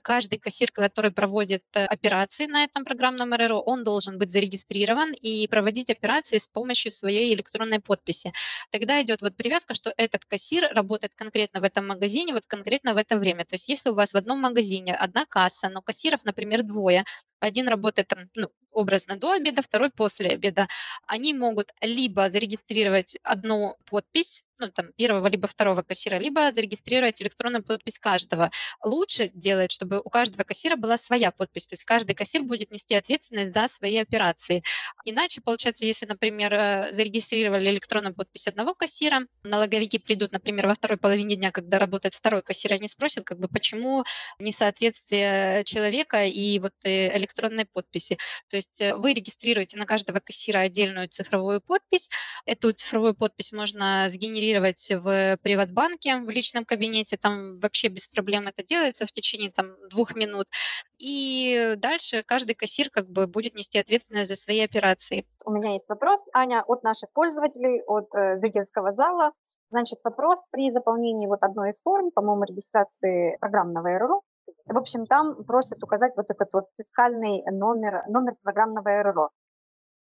[0.01, 5.47] каждый кассир, который проводит э, операции на этом программном РРО, он должен быть зарегистрирован и
[5.47, 8.31] проводить операции с помощью своей электронной подписи.
[8.69, 12.97] Тогда идет вот привязка, что этот кассир работает конкретно в этом магазине, вот конкретно в
[12.97, 13.43] это время.
[13.43, 17.05] То есть если у вас в одном магазине одна касса, но кассиров, например, двое.
[17.41, 20.67] Один работает там, ну, образно до обеда, второй после обеда.
[21.07, 27.63] Они могут либо зарегистрировать одну подпись, ну, там, первого либо второго кассира, либо зарегистрировать электронную
[27.63, 28.51] подпись каждого.
[28.83, 32.93] Лучше делать, чтобы у каждого кассира была своя подпись, то есть каждый кассир будет нести
[32.95, 34.63] ответственность за свои операции.
[35.03, 40.97] Иначе, получается, если, например, э, зарегистрировали электронную подпись одного кассира, налоговики придут, например, во второй
[40.97, 44.03] половине дня, когда работает второй кассир, они спросят, как бы, почему
[44.39, 48.17] несоответствие человека и вот э, электронной подписи.
[48.49, 52.09] То есть э, вы регистрируете на каждого кассира отдельную цифровую подпись.
[52.45, 57.17] Эту цифровую подпись можно сгенерировать в Приватбанке, в личном кабинете.
[57.17, 60.47] Там вообще без проблем это делается в течение там, двух минут.
[60.97, 65.25] И дальше каждый кассир как бы будет нести ответственность за свои операции.
[65.45, 69.31] У меня есть вопрос, Аня, от наших пользователей, от э, зрительского зала.
[69.71, 74.21] Значит, вопрос при заполнении вот одной из форм, по-моему, регистрации программного РРО,
[74.65, 79.29] в общем, там просят указать вот этот вот фискальный номер, номер программного РРО.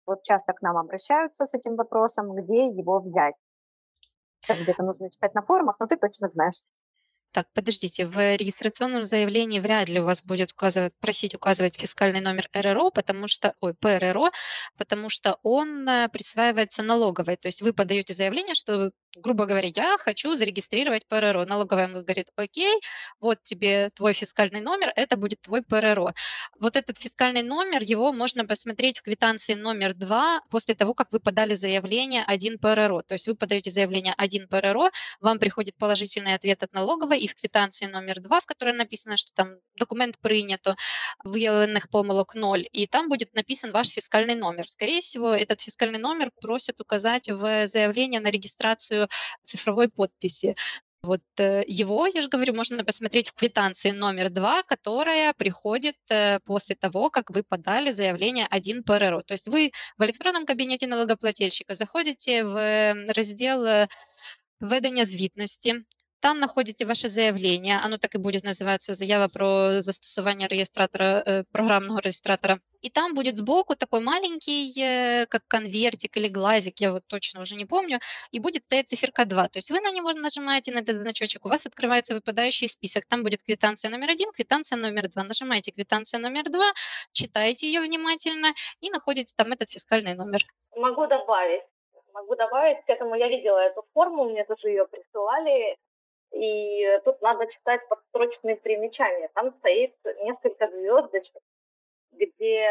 [0.07, 3.35] Вот часто к нам обращаются с этим вопросом, где его взять.
[4.49, 6.61] Где-то нужно читать на форумах, но ты точно знаешь.
[7.33, 12.49] Так, подождите, в регистрационном заявлении вряд ли у вас будет указывать, просить указывать фискальный номер
[12.55, 14.31] РРО, потому что, ой, ПРРО,
[14.79, 17.37] потому что он э, присваивается налоговой.
[17.37, 21.45] То есть вы подаете заявление, что грубо говоря, я хочу зарегистрировать ПРРО.
[21.45, 22.81] Налоговая говорит, окей,
[23.21, 26.15] вот тебе твой фискальный номер, это будет твой ПРРО.
[26.59, 31.21] Вот этот фискальный номер, его можно посмотреть в квитанции номер два после того, как вы
[31.21, 33.03] подали заявление 1 ПРРО.
[33.03, 37.35] То есть вы подаете заявление 1 ПРРО, вам приходит положительный ответ от налоговой, и в
[37.35, 40.77] квитанции номер два, в которой написано, что там документ принято,
[41.25, 44.69] выявленных помылок 0, и там будет написан ваш фискальный номер.
[44.69, 49.08] Скорее всего, этот фискальный номер просят указать в заявление на регистрацию
[49.44, 50.57] цифровой подписи.
[51.03, 56.40] Вот э, его, я же говорю, можно посмотреть в квитанции номер два, которая приходит э,
[56.44, 59.23] после того, как вы подали заявление 1 ПРРО.
[59.23, 63.88] То есть вы в электронном кабинете налогоплательщика заходите в раздел э,
[64.61, 65.75] введення звітності,
[66.21, 72.01] там находите ваше заявление, оно так и будет называться заява про застосование регистратора, э, программного
[72.01, 72.61] регистратора.
[72.81, 77.57] И там будет сбоку такой маленький, э, как конвертик или глазик, я вот точно уже
[77.57, 77.99] не помню,
[78.31, 79.49] и будет стоять циферка 2.
[79.49, 83.05] То есть вы на него нажимаете, на этот значочек, у вас открывается выпадающий список.
[83.07, 85.25] Там будет квитанция номер один, квитанция номер два.
[85.25, 86.73] Нажимаете квитанция номер два,
[87.12, 90.41] читаете ее внимательно и находите там этот фискальный номер.
[90.77, 91.62] Могу добавить
[92.14, 93.14] могу добавить к этому.
[93.14, 95.77] Я видела эту форму, мне тоже ее присылали.
[96.33, 99.31] И тут надо читать подстрочные примечания.
[99.35, 101.43] Там стоит несколько звездочек,
[102.12, 102.68] где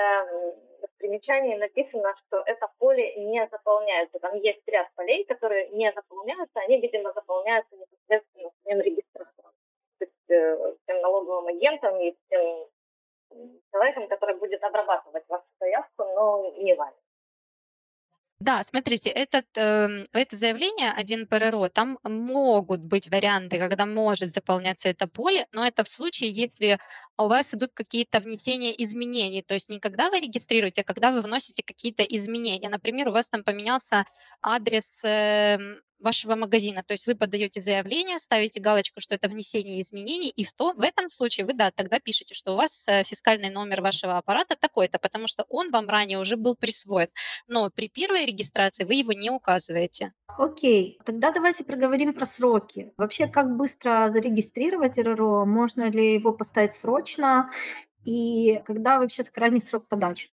[0.82, 4.20] в примечании написано, что это поле не заполняется.
[4.20, 9.52] Там есть ряд полей, которые не заполняются, они, видимо, заполняются непосредственно своим регистратором.
[10.00, 12.68] То есть э, тем налоговым агентом и тем
[13.72, 16.96] человеком, который будет обрабатывать вашу заявку, но не вами.
[18.42, 24.90] Да, смотрите, этот, э, это заявление 1 ПРРО, там могут быть варианты, когда может заполняться
[24.90, 26.78] это поле, но это в случае, если
[27.18, 31.22] у вас идут какие-то внесения изменений, то есть не когда вы регистрируете, а когда вы
[31.22, 32.70] вносите какие-то изменения.
[32.70, 34.06] Например, у вас там поменялся
[34.44, 35.58] адрес э,
[36.00, 36.84] вашего магазина.
[36.84, 40.82] То есть вы подаете заявление, ставите галочку, что это внесение изменений, и в, то, в
[40.82, 45.00] этом случае вы, да, тогда пишете, что у вас э, фискальный номер вашего аппарата такой-то,
[45.00, 47.10] потому что он вам ранее уже был присвоен.
[47.48, 50.14] Но при первой регистрации вы его не указываете.
[50.38, 52.94] Окей, тогда давайте проговорим про сроки.
[52.98, 55.46] Вообще, как быстро зарегистрировать РРО?
[55.46, 57.50] Можно ли его поставить срочно?
[58.04, 60.30] И когда вообще крайний срок подачи?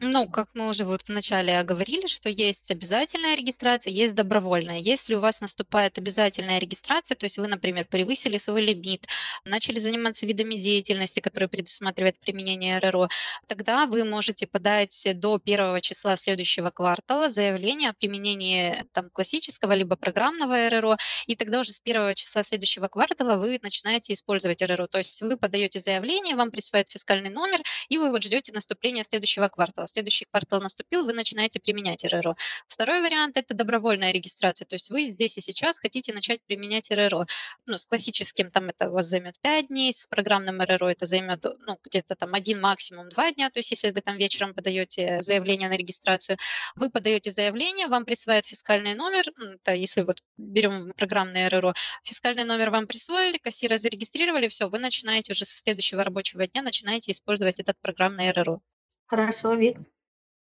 [0.00, 4.78] Ну, как мы уже вот вначале говорили, что есть обязательная регистрация, есть добровольная.
[4.78, 9.08] Если у вас наступает обязательная регистрация, то есть вы, например, превысили свой лимит,
[9.44, 13.08] начали заниматься видами деятельности, которые предусматривает применение РРО,
[13.48, 19.96] тогда вы можете подать до первого числа следующего квартала заявление о применении там, классического либо
[19.96, 20.96] программного РРО,
[21.26, 24.86] и тогда уже с первого числа следующего квартала вы начинаете использовать РРО.
[24.86, 29.48] То есть вы подаете заявление, вам присваивают фискальный номер, и вы вот ждете наступления следующего
[29.48, 32.36] квартала следующий квартал наступил, вы начинаете применять РРО.
[32.68, 37.26] Второй вариант– это добровольная регистрация, то есть вы здесь и сейчас хотите начать применять РРО.
[37.66, 41.44] Ну, с классическим там это у вас займет 5 дней, с программным РРО это займет
[41.66, 45.68] ну, где-то там один, максимум 2 дня, то есть если вы там вечером подаете заявление
[45.68, 46.38] на регистрацию,
[46.76, 49.24] вы подаете заявление, вам присваивают фискальный номер,
[49.54, 55.32] это если вот берем программное РРО, фискальный номер вам присвоили, кассира зарегистрировали, все, вы начинаете
[55.32, 58.60] уже со следующего рабочего дня начинаете использовать этот программный РРО.
[59.08, 59.78] Хорошо, Вик.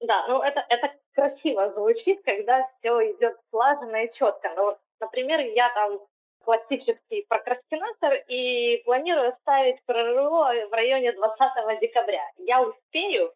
[0.02, 4.52] Да, ну это, это красиво звучит, когда все идет слаженно и четко.
[4.56, 6.00] Ну, например, я там
[6.44, 12.24] классический прокрастинатор и планирую ставить ПРРО в районе 20 декабря.
[12.38, 13.34] Я успею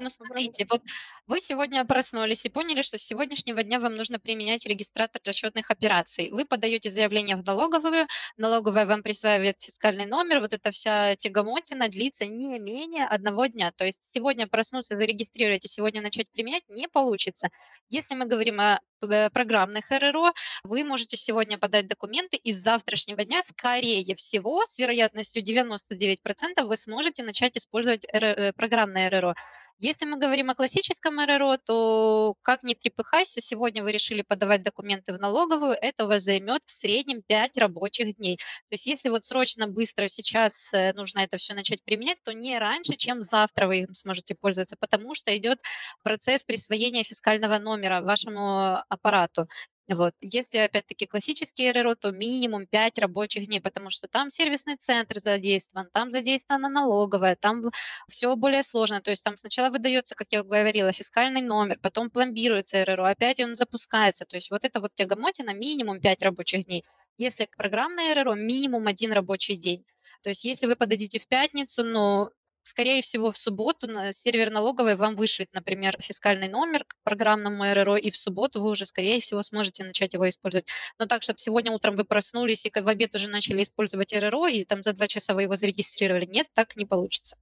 [0.00, 0.82] ну, смотрите, вот
[1.26, 6.30] вы сегодня проснулись и поняли, что с сегодняшнего дня вам нужно применять регистратор расчетных операций.
[6.30, 12.26] Вы подаете заявление в налоговую, налоговая вам присваивает фискальный номер, вот эта вся тягомотина длится
[12.26, 13.72] не менее одного дня.
[13.72, 17.50] То есть сегодня проснуться, зарегистрировать и сегодня начать применять не получится.
[17.90, 20.32] Если мы говорим о э, программных РРО,
[20.62, 26.76] вы можете сегодня подать документы, и с завтрашнего дня, скорее всего, с вероятностью 99% вы
[26.76, 29.34] сможете начать использовать э, программное РРО.
[29.82, 35.14] Если мы говорим о классическом РРО, то как ни трепыхайся, сегодня вы решили подавать документы
[35.14, 38.36] в налоговую, это у вас займет в среднем 5 рабочих дней.
[38.36, 42.58] То есть если вот срочно, быстро сейчас э, нужно это все начать применять, то не
[42.58, 45.58] раньше, чем завтра вы им сможете пользоваться, потому что идет
[46.02, 49.48] процесс присвоения фискального номера вашему аппарату.
[49.90, 50.14] Вот.
[50.20, 55.88] Если, опять-таки, классический РРО, то минимум 5 рабочих дней, потому что там сервисный центр задействован,
[55.92, 57.72] там задействована налоговая, там
[58.08, 59.00] все более сложно.
[59.00, 63.56] То есть там сначала выдается, как я говорила, фискальный номер, потом пломбируется РРО, опять он
[63.56, 64.24] запускается.
[64.26, 66.84] То есть вот это вот тягомотина минимум 5 рабочих дней.
[67.18, 69.84] Если программное РРО, минимум один рабочий день.
[70.22, 72.30] То есть если вы подадите в пятницу, но
[72.62, 77.96] скорее всего, в субботу на сервер налоговой вам вышлет, например, фискальный номер к программному РРО,
[77.96, 80.66] и в субботу вы уже, скорее всего, сможете начать его использовать.
[80.98, 84.64] Но так, чтобы сегодня утром вы проснулись и в обед уже начали использовать РРО, и
[84.64, 87.36] там за два часа вы его зарегистрировали, нет, так не получится.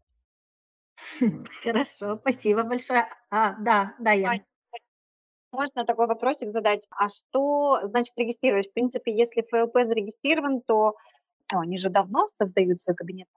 [1.63, 3.09] Хорошо, спасибо большое.
[3.31, 4.41] А, да, да, я.
[5.51, 6.87] Можно такой вопросик задать?
[6.91, 8.69] А что значит регистрировать?
[8.69, 10.95] В принципе, если ФЛП зарегистрирован, то
[11.53, 13.29] ну, они же давно создают свой кабинет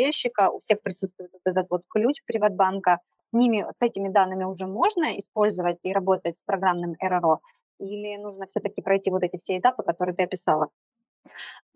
[0.00, 3.00] плательщика, у всех присутствует вот этот вот ключ Приватбанка.
[3.18, 7.40] С ними, с этими данными уже можно использовать и работать с программным РРО?
[7.78, 10.68] Или нужно все-таки пройти вот эти все этапы, которые ты описала?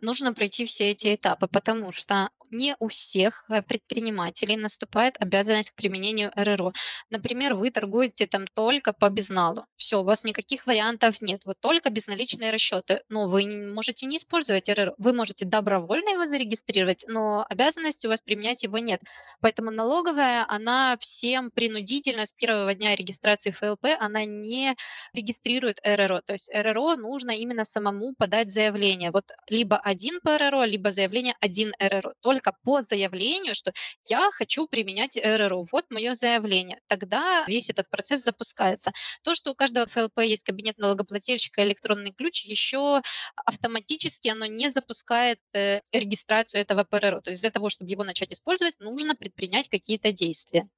[0.05, 5.75] Нужно пройти все эти этапы, потому что не у всех э, предпринимателей наступает обязанность к
[5.75, 6.73] применению РРО.
[7.11, 9.67] Например, вы торгуете там только по безналу.
[9.77, 11.43] Все, у вас никаких вариантов нет.
[11.45, 13.03] Вот только безналичные расчеты.
[13.09, 14.95] Но вы можете не использовать РРО.
[14.99, 19.01] Вы можете добровольно его зарегистрировать, но обязанности у вас применять его нет.
[19.41, 24.77] Поэтому налоговая, она всем принудительно с первого дня регистрации ФЛП, она не
[25.13, 26.21] регистрирует РРО.
[26.25, 29.11] То есть РРО нужно именно самому подать заявление.
[29.11, 32.15] Вот либо один по РРО, либо заявление один РРО.
[32.21, 33.73] Только по заявлению, что
[34.09, 35.65] я хочу применять РРО.
[35.73, 36.79] Вот мое заявление.
[36.89, 38.93] Тогда весь этот процесс запускается.
[39.23, 43.03] То, что у каждого ФЛП есть кабинет налогоплательщика электронный ключ, еще
[43.47, 47.21] автоматически оно не запускает э, регистрацию этого ПРРО.
[47.21, 50.69] То есть для того, чтобы его начать использовать, нужно предпринять какие-то действия.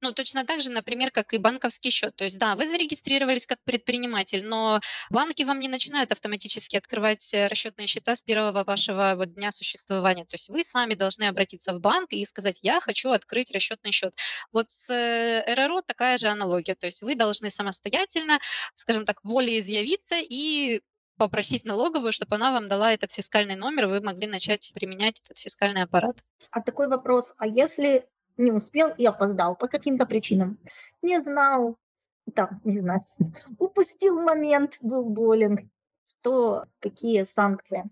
[0.00, 2.14] Ну, точно так же, например, как и банковский счет.
[2.14, 4.80] То есть, да, вы зарегистрировались как предприниматель, но
[5.10, 10.24] банки вам не начинают автоматически открывать э, расчетные счета с первого вашего вот дня существования.
[10.24, 14.14] То есть вы сами должны обратиться в банк и сказать, я хочу открыть расчетный счет.
[14.52, 16.76] Вот с э, РРО такая же аналогия.
[16.76, 18.38] То есть вы должны самостоятельно,
[18.76, 20.80] скажем так, волеизъявиться и
[21.16, 25.82] попросить налоговую, чтобы она вам дала этот фискальный номер, вы могли начать применять этот фискальный
[25.82, 26.18] аппарат.
[26.52, 30.58] А такой вопрос, а если не успел и опоздал по каким-то причинам.
[31.02, 31.76] Не знал,
[32.34, 33.04] там, не знаю,
[33.58, 35.70] упустил момент, был болен,
[36.06, 37.84] что, какие санкции.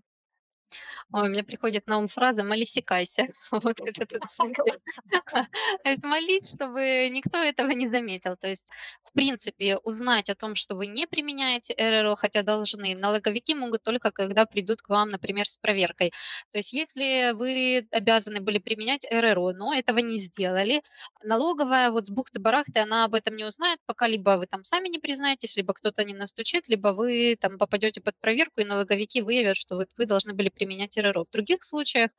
[1.13, 3.27] Ой, мне приходит на ум фраза «молисикайся».
[3.51, 4.23] Вот это тут
[5.83, 8.35] То есть молись, чтобы никто этого не заметил.
[8.37, 8.69] То есть,
[9.03, 14.11] в принципе, узнать о том, что вы не применяете РРО, хотя должны, налоговики могут только
[14.11, 16.11] когда придут к вам, например, с проверкой.
[16.51, 20.81] То есть если вы обязаны были применять РРО, но этого не сделали,
[21.23, 24.99] налоговая вот с бухты-барахты, она об этом не узнает, пока либо вы там сами не
[24.99, 29.75] признаетесь, либо кто-то не настучит, либо вы там попадете под проверку, и налоговики выявят, что
[29.75, 31.25] вот вы должны были применять РРО.
[31.25, 32.11] В других случаях,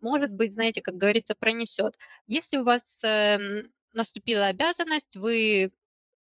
[0.00, 1.96] может быть, знаете, как говорится, пронесет.
[2.26, 3.62] Если у вас э,
[3.92, 5.72] наступила обязанность, вы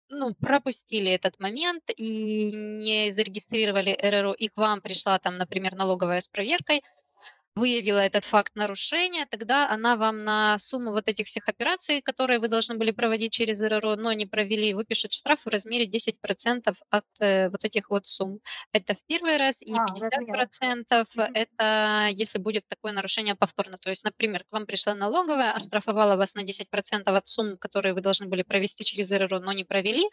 [0.09, 6.21] ну, пропустили этот момент и не зарегистрировали РРО, и к вам пришла там, например, налоговая
[6.21, 6.83] с проверкой,
[7.57, 12.49] выявила этот факт нарушения, тогда она вам на сумму вот этих всех операций, которые вы
[12.49, 17.49] должны были проводить через РРО, но не провели, выпишет штраф в размере 10% от э,
[17.51, 18.41] вот этих вот сумм.
[18.73, 21.35] Это в первый раз, и А, 50% Мгм.
[21.35, 23.79] это если будет такое нарушение повторно.
[23.79, 28.01] То есть, например, к вам пришла налоговая, оштрафовала вас на 10% от сумм, которые вы
[28.03, 30.05] должны были провести через РРО, но не провели.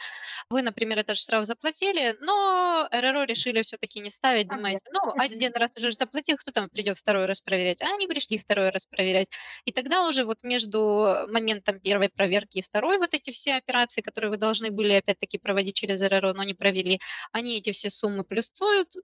[0.50, 5.72] Вы, например, этот штраф заплатили, но РРО решили все-таки не ставить, думаете, ну, один раз
[5.78, 7.82] уже заплатил, кто там придет второй раз проверять?
[7.82, 9.28] А они пришли второй раз проверять.
[9.66, 14.32] И тогда уже вот между моментом первой проверки и второй вот эти все операции, которые
[14.32, 17.00] вы должны были опять-таки проводить через РРО, но не провели,
[17.32, 18.96] они эти все суммы плюсуют,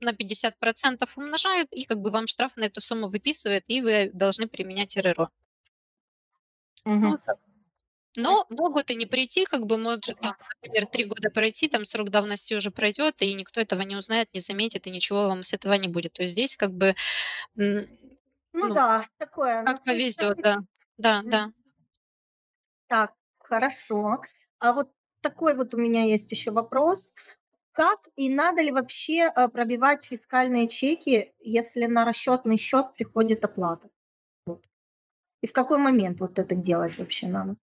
[0.00, 4.48] на 50% умножают, и как бы вам штраф на эту сумму выписывают, и вы должны
[4.48, 5.30] применять РРО.
[6.84, 7.10] Мгм.
[7.10, 7.38] вот так.
[8.16, 12.10] Но могут и не прийти, как бы может там, например, три года пройти, там срок
[12.10, 15.72] давности уже пройдет, и никто этого не узнает, не заметит, и ничего вам с этого
[15.74, 16.12] не будет.
[16.14, 16.94] То есть здесь как бы,
[18.54, 19.62] Ну ну, да, такое.
[19.64, 20.58] как ну, повезет, всё-таки- да.
[20.98, 21.52] Да, да.
[22.90, 24.20] Так, хорошо.
[24.58, 24.90] А вот
[25.20, 27.14] такой вот у меня есть еще вопрос.
[27.72, 33.90] Как и надо ли вообще э, пробивать фискальные чеки, если на расчетный счет приходит оплата?
[35.42, 37.56] И в какой момент вот это делать вообще надо?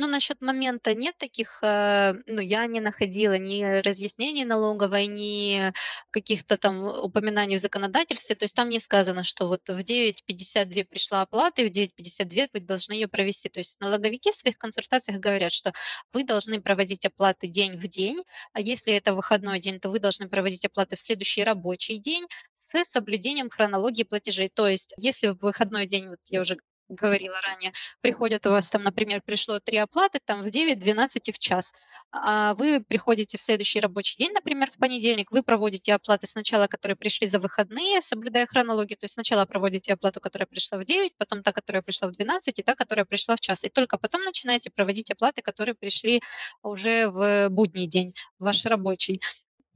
[0.00, 5.72] Ну, насчет момента нет таких, э, ну, я не находила ни разъяснений налоговой, ни
[6.12, 8.36] каких-то там упоминаний в законодательстве.
[8.36, 12.60] То есть там не сказано, что вот в 9.52 пришла оплата, и в 9.52 вы
[12.60, 13.48] должны ее провести.
[13.48, 15.72] То есть налоговики в своих консультациях говорят, что
[16.12, 18.22] вы должны проводить оплаты день в день,
[18.52, 22.24] а если это выходной день, то вы должны проводить оплаты в следующий рабочий день
[22.56, 24.48] с соблюдением хронологии платежей.
[24.48, 26.56] То есть если в выходной день, вот я уже
[26.88, 31.32] говорила ранее, приходят у вас там, например, пришло три оплаты там в 9, 12 и
[31.32, 31.72] в час.
[32.10, 36.96] А вы приходите в следующий рабочий день, например, в понедельник, вы проводите оплаты сначала, которые
[36.96, 41.42] пришли за выходные, соблюдая хронологию, то есть сначала проводите оплату, которая пришла в 9, потом
[41.42, 43.64] та, которая пришла в 12 и та, которая пришла в час.
[43.64, 46.22] И только потом начинаете проводить оплаты, которые пришли
[46.62, 49.20] уже в будний день, в ваш рабочий.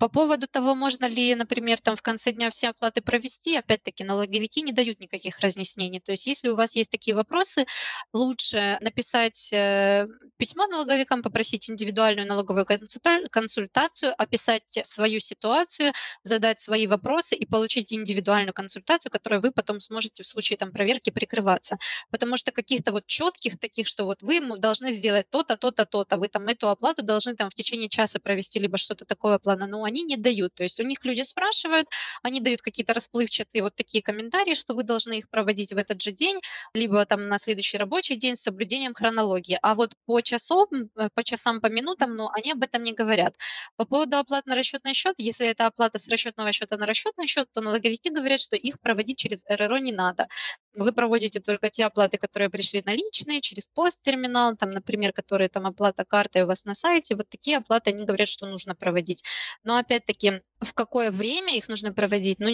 [0.03, 4.61] По поводу того, можно ли, например, там в конце дня все оплаты провести, опять-таки налоговики
[4.61, 6.01] не дают никаких разъяснений.
[6.01, 7.67] То есть если у вас есть такие вопросы,
[8.13, 15.93] лучше написать э, письмо налоговикам, попросить индивидуальную налоговую консульта- консультацию, описать свою ситуацию,
[16.25, 21.11] задать свои вопросы и получить индивидуальную консультацию, которую вы потом сможете в случае там проверки
[21.11, 21.79] прикрываться.
[22.11, 26.27] Потому что каких-то вот четких таких, что вот вы должны сделать то-то, то-то, то-то, вы
[26.27, 30.03] там эту оплату должны там в течение часа провести, либо что-то такое плана, но они
[30.03, 30.55] не дают.
[30.55, 31.87] То есть у них люди спрашивают,
[32.23, 36.13] они дают какие-то расплывчатые вот такие комментарии, что вы должны их проводить в этот же
[36.13, 36.41] день,
[36.75, 39.59] либо там на следующий рабочий день с соблюдением хронологии.
[39.63, 40.67] А вот по часам,
[40.97, 43.35] э, по часам, по минутам, ну, они об этом не говорят.
[43.77, 47.49] По поводу оплат на расчетный счет, если это оплата с расчетного счета на расчетный счет,
[47.53, 50.29] то налоговики говорят, что их проводить через РРО не надо.
[50.75, 56.05] Вы проводите только те оплаты, которые пришли наличные, через посттерминал, там, например, которые там оплата
[56.05, 59.23] картой у вас на сайте, вот такие оплаты они говорят, что нужно проводить.
[59.65, 62.49] Но опять-таки, в какое время их нужно проводить, ну,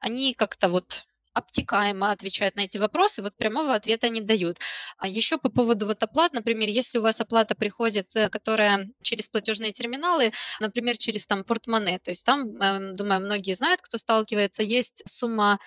[0.00, 1.04] они как-то вот
[1.34, 4.58] обтекаемо отвечают на эти вопросы, вот прямого ответа не дают.
[4.98, 9.28] А еще по поводу вот оплат, например, если у вас оплата приходит, э, которая через
[9.28, 14.62] платежные терминалы, например, через там портмоне, то есть там, эм, думаю, многие знают, кто сталкивается,
[14.62, 15.58] есть сумма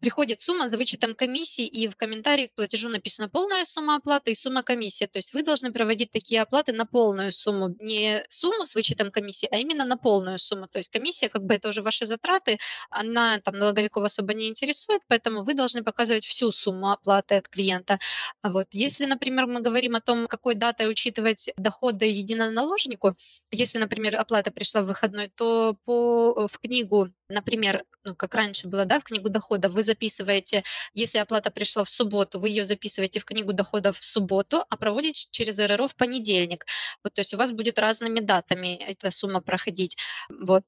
[0.00, 4.34] приходит сумма за вычетом комиссии, и в комментарии к платежу написана полная сумма оплаты и
[4.34, 5.06] сумма комиссии.
[5.06, 9.48] То есть вы должны проводить такие оплаты на полную сумму, не сумму с вычетом комиссии,
[9.52, 10.66] а именно на полную сумму.
[10.68, 12.58] То есть комиссия, как бы это уже ваши затраты,
[12.90, 17.98] она там налоговиков особо не интересует, поэтому вы должны показывать всю сумму оплаты от клиента.
[18.42, 18.68] Вот.
[18.72, 23.16] Если, например, мы говорим о том, какой датой учитывать доходы единоналожнику,
[23.50, 28.84] если, например, оплата пришла в выходной, то по, в книгу, например, ну, как раньше было,
[28.84, 30.64] да, в книгу доходов вы записываете,
[30.94, 35.28] если оплата пришла в субботу, вы ее записываете в книгу доходов в субботу, а проводите
[35.30, 36.66] через РРО в понедельник.
[37.04, 39.96] Вот, то есть у вас будет разными датами эта сумма проходить.
[40.28, 40.64] Вот.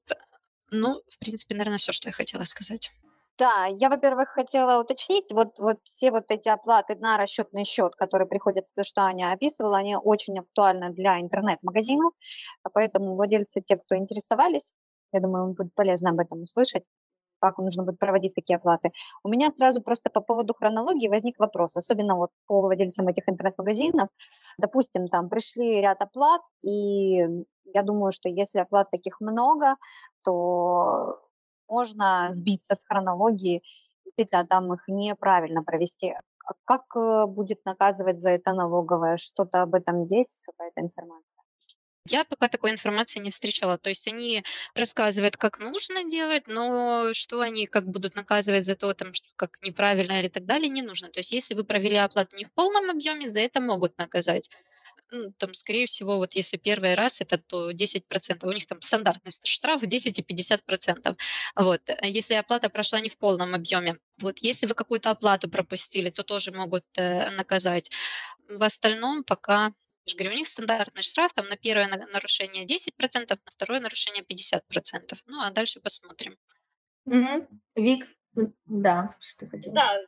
[0.71, 2.91] Ну, в принципе, наверное, все, что я хотела сказать.
[3.39, 8.27] Да, я, во-первых, хотела уточнить, вот, вот все вот эти оплаты на расчетный счет, которые
[8.27, 12.13] приходят, то, что Аня описывала, они очень актуальны для интернет-магазинов,
[12.73, 14.73] поэтому владельцы, те, кто интересовались,
[15.13, 16.83] я думаю, им будет полезно об этом услышать,
[17.39, 18.91] как нужно будет проводить такие оплаты.
[19.23, 24.09] У меня сразу просто по поводу хронологии возник вопрос, особенно вот по владельцам этих интернет-магазинов.
[24.57, 27.17] Допустим, там пришли ряд оплат, и
[27.73, 29.75] я думаю, что если оплат таких много,
[30.23, 31.19] то
[31.67, 33.61] можно сбиться с хронологии,
[34.05, 36.13] действительно там их неправильно провести.
[36.45, 39.17] А как э, будет наказывать за это налоговая?
[39.17, 41.42] Что-то об этом есть, какая-то информация?
[42.07, 43.77] Я пока такой информации не встречала.
[43.77, 44.43] То есть они
[44.75, 49.57] рассказывают, как нужно делать, но что они как будут наказывать за то, там, что как
[49.63, 51.09] неправильно или так далее, не нужно.
[51.09, 54.49] То есть если вы провели оплату не в полном объеме, за это могут наказать.
[55.11, 58.47] Ну, там, скорее всего, вот если первый раз это, то 10%.
[58.47, 61.15] У них там стандартный штраф 10 и 50%.
[61.55, 61.81] Вот.
[61.87, 63.99] А если оплата прошла не в полном объеме.
[64.17, 64.39] Вот.
[64.39, 67.91] Если вы какую-то оплату пропустили, то тоже могут э, наказать.
[68.49, 69.73] В остальном пока
[70.05, 74.23] я же говорю, у них стандартный штраф там на первое нарушение 10%, на второе нарушение
[74.23, 75.13] 50%.
[75.27, 76.37] Ну, а дальше посмотрим.
[77.05, 77.47] Угу.
[77.75, 78.07] Вик,
[78.65, 79.75] да, что ты хотела?
[79.75, 79.99] Да,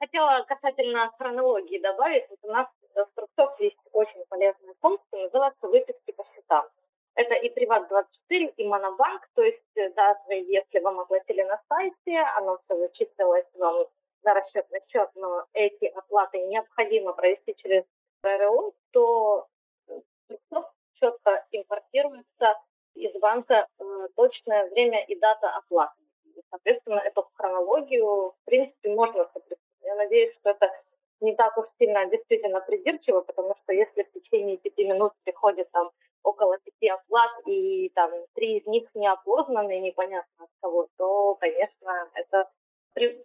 [0.00, 2.24] хотела касательно хронологии добавить.
[2.30, 6.66] Вот у нас в Структов есть очень полезная функция, называется выписки по счетам.
[7.14, 12.58] Это и Приват24, и Монобанк, то есть э, даже если вам оплатили на сайте, оно
[12.64, 13.86] все зачислилось вам
[14.22, 17.84] на расчетный счет, но эти оплаты необходимо провести через
[18.22, 19.46] РРО, то
[20.94, 22.54] четко импортируется
[22.94, 26.00] из банка э, точное время и дата оплаты.
[26.36, 29.64] И, соответственно, эту хронологию, в принципе, можно соблюсти.
[29.82, 30.70] Я надеюсь, что это
[31.20, 35.90] не так уж сильно действительно придирчиво, потому что если в течение пяти минут приходит там
[36.22, 42.10] около пяти оплат, и там три из них не опознаны, непонятно от кого, то, конечно,
[42.14, 42.50] это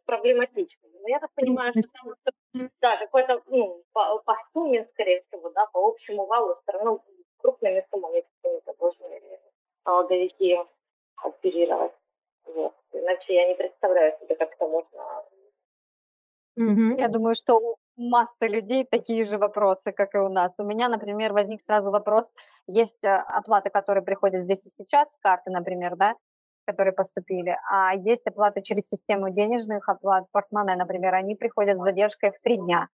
[0.06, 0.89] проблематично.
[1.02, 2.16] Но я так понимаю, что
[2.82, 7.03] да, какой-то, ну, по, по сумме, скорее всего, да, по общему валу, все равно
[7.38, 9.39] крупными суммами какими-то должны
[9.86, 10.58] налоговики
[11.18, 11.93] оперировать.
[12.45, 12.74] Вот.
[12.91, 15.24] Иначе я не представляю себе, как это можно
[16.58, 16.97] Угу.
[16.97, 20.58] Я думаю, что у массы людей такие же вопросы, как и у нас.
[20.60, 22.34] У меня, например, возник сразу вопрос,
[22.66, 26.16] есть э, оплаты, которые приходят здесь и сейчас, с карты, например, да,
[26.66, 32.32] которые поступили, а есть оплаты через систему денежных оплат, портмоне, например, они приходят с задержкой
[32.32, 32.88] в три дня.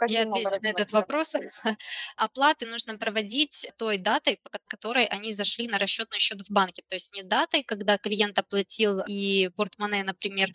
[0.00, 1.34] Каким Я отвечу на этот вопрос.
[2.16, 6.82] Оплаты нужно проводить той датой, по которой они зашли на расчетный счет в банке.
[6.88, 10.48] То есть не датой, когда клиент оплатил и портмоне, например,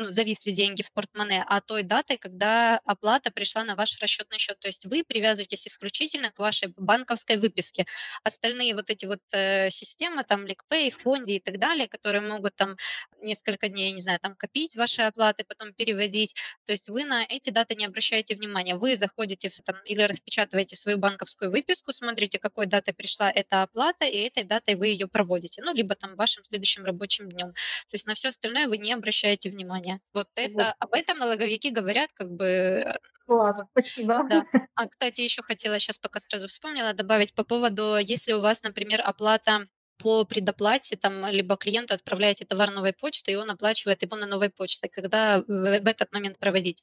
[0.00, 4.58] ну, зависли деньги в портмоне, а той датой, когда оплата пришла на ваш расчетный счет.
[4.58, 7.84] То есть вы привязываетесь исключительно к вашей банковской выписке.
[8.24, 12.76] Остальные вот эти вот э, системы, там LickPay, Фонди и так далее, которые могут там
[13.20, 16.34] несколько дней, не знаю, там копить ваши оплаты, потом переводить.
[16.64, 18.76] То есть вы на эти даты не обращаете внимания.
[18.76, 24.06] Вы заходите в, там, или распечатываете свою банковскую выписку, смотрите, какой датой пришла эта оплата,
[24.06, 25.62] и этой датой вы ее проводите.
[25.62, 27.52] Ну, либо там вашим следующим рабочим днем.
[27.52, 30.00] То есть на все остальное вы не обращаете внимания уровня.
[30.14, 30.74] Вот это, вот.
[30.78, 32.44] об этом налоговики говорят как бы...
[32.44, 34.24] Э, Класс, спасибо.
[34.28, 34.44] Да.
[34.74, 39.02] А, кстати, еще хотела сейчас, пока сразу вспомнила, добавить по поводу, если у вас, например,
[39.04, 39.66] оплата
[40.00, 44.48] по предоплате, там, либо клиенту отправляете товар новой почтой, и он оплачивает его на новой
[44.48, 44.88] почте.
[44.88, 46.82] Когда в, в этот момент проводить?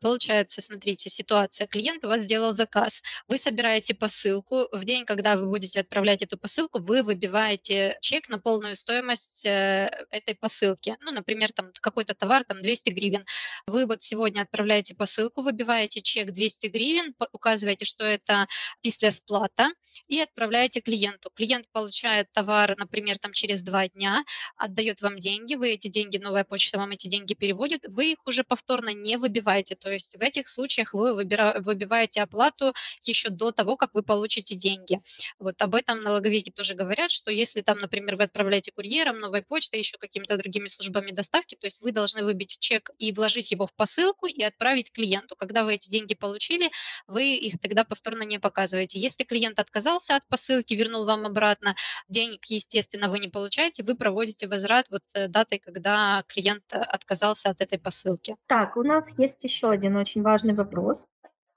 [0.00, 1.66] Получается, смотрите, ситуация.
[1.66, 3.02] Клиент у вас сделал заказ.
[3.28, 4.68] Вы собираете посылку.
[4.72, 9.90] В день, когда вы будете отправлять эту посылку, вы выбиваете чек на полную стоимость э,
[10.10, 10.96] этой посылки.
[11.00, 13.24] Ну, например, там какой-то товар, там 200 гривен.
[13.66, 18.46] Вы вот сегодня отправляете посылку, выбиваете чек 200 гривен, указываете, что это
[18.82, 19.70] после сплата,
[20.08, 21.30] и отправляете клиенту.
[21.34, 24.24] Клиент получает товар, например, там через два дня,
[24.56, 28.44] отдает вам деньги, вы эти деньги, новая почта вам эти деньги переводит, вы их уже
[28.44, 29.74] повторно не выбиваете.
[29.74, 34.54] То есть в этих случаях вы выбира, выбиваете оплату еще до того, как вы получите
[34.54, 35.00] деньги.
[35.38, 39.80] Вот об этом налоговики тоже говорят, что если там, например, вы отправляете курьером, новой почтой,
[39.80, 43.74] еще какими-то другими службами доставки, то есть вы должны выбить чек и вложить его в
[43.74, 45.36] посылку и отправить клиенту.
[45.36, 46.70] Когда вы эти деньги получили,
[47.06, 48.98] вы их тогда повторно не показываете.
[49.00, 51.74] Если клиент отказался от посылки, вернул вам обратно,
[52.08, 57.50] денег, естественно, вы не получаете, вы проводите возврат вот э, датой, когда клиент э, отказался
[57.50, 58.36] от этой посылки.
[58.46, 61.06] Так, у нас есть еще один очень важный вопрос.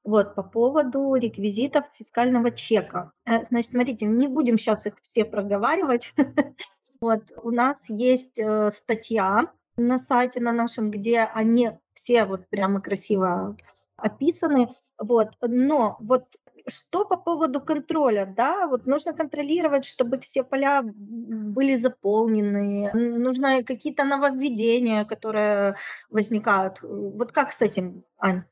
[0.03, 3.11] Вот, по поводу реквизитов фискального чека.
[3.25, 6.13] Э, значит, смотрите, не будем сейчас их все проговаривать.
[7.01, 8.39] Вот, у нас есть
[8.71, 13.57] статья на сайте на нашем, где они все вот прямо красиво
[13.97, 14.69] описаны.
[14.97, 16.23] Вот, но вот
[16.67, 24.03] что по поводу контроля, да, вот нужно контролировать, чтобы все поля были заполнены, нужно какие-то
[24.03, 25.75] нововведения, которые
[26.09, 26.79] возникают.
[26.81, 28.43] Вот как с этим, Ань?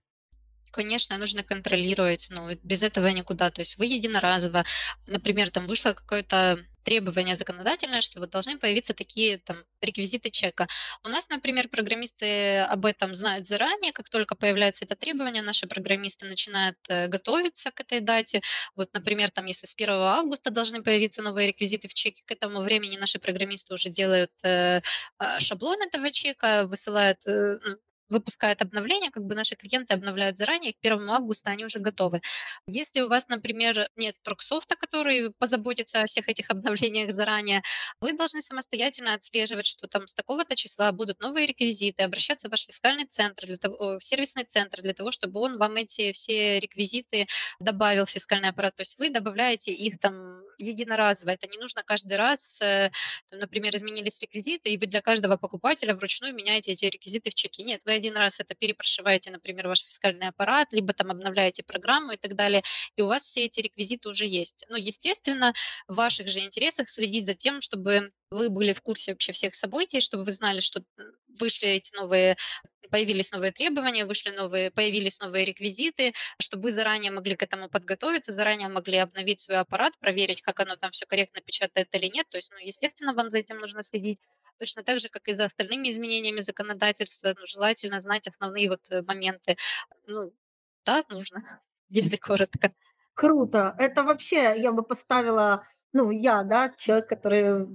[0.72, 3.51] Конечно, нужно контролировать, но без этого никуда.
[3.51, 4.64] То есть вы единоразово,
[5.07, 10.67] например, там вышло какое-то требование законодательное, что вот должны появиться такие там реквизиты чека.
[11.03, 16.25] У нас, например, программисты об этом знают заранее, как только появляется это требование, наши программисты
[16.25, 18.41] начинают э, готовиться к этой дате.
[18.75, 22.61] Вот, например, там, если с 1 августа должны появиться новые реквизиты в чеке, к этому
[22.61, 24.81] времени наши программисты уже делают э,
[25.17, 27.77] а, шаблон этого чека, высылают э, ну,
[28.14, 32.22] выпускает обновление, как бы наши клиенты обновляют заранее, к 1 августа они уже готовы.
[32.68, 37.61] Если у вас, например, нет Труксофта, который позаботится о всех этих обновлениях заранее,
[38.01, 42.66] вы должны самостоятельно отслеживать, что там с такого-то числа будут новые реквизиты, обращаться в ваш
[42.66, 47.28] фискальный центр, для того, в сервисный центр, для того, чтобы он вам эти все реквизиты
[47.59, 48.76] добавил в фискальный аппарат.
[48.76, 51.32] То есть вы добавляете их там единоразово.
[51.32, 52.91] Это не нужно каждый раз, э,
[53.30, 57.64] там, например, изменились реквизиты, и вы для каждого покупателя вручную меняете эти реквизиты в чеке.
[57.64, 62.18] Нет, вы один раз это перепрошиваете, например, ваш фискальный аппарат, либо там обновляете программу и
[62.18, 62.62] так далее,
[62.97, 64.66] и у вас все эти реквизиты уже есть.
[64.70, 65.54] Но, естественно,
[65.88, 70.01] в ваших же интересах следить за тем, чтобы вы были в курсе вообще всех событий,
[70.01, 70.82] чтобы вы знали, что
[71.39, 72.36] вышли эти новые,
[72.91, 78.32] появились новые требования, вышли новые, появились новые реквизиты, чтобы вы заранее могли к этому подготовиться,
[78.32, 82.28] заранее могли обновить свой аппарат, проверить, как оно там все корректно печатает или нет.
[82.30, 84.20] То есть, ну, естественно, вам за этим нужно следить.
[84.60, 89.01] Точно так же, как и за остальными изменениями законодательства, ну, желательно знать основные вот э,
[89.01, 89.58] моменты.
[90.08, 90.34] Ну,
[90.86, 92.74] да, нужно, если коротко.
[93.14, 93.76] Круто.
[93.78, 97.68] Это вообще я бы поставила ну, я, да, человек, который,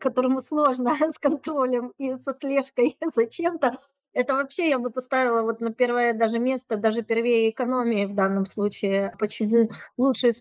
[0.00, 3.78] которому сложно с контролем и со слежкой за чем-то,
[4.14, 8.46] это вообще я бы поставила вот на первое даже место, даже первее экономии в данном
[8.46, 9.14] случае.
[9.18, 10.32] Почему лучше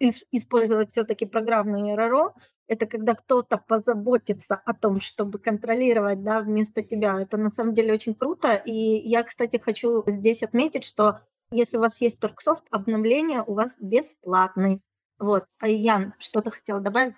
[0.00, 2.34] использовать все-таки программные РРО?
[2.66, 7.20] Это когда кто-то позаботится о том, чтобы контролировать да, вместо тебя.
[7.20, 8.54] Это на самом деле очень круто.
[8.54, 11.20] И я, кстати, хочу здесь отметить, что
[11.50, 14.80] если у вас есть Торксофт, обновление у вас бесплатный.
[15.18, 15.44] Вот.
[15.58, 17.14] А Ян, что-то хотела добавить?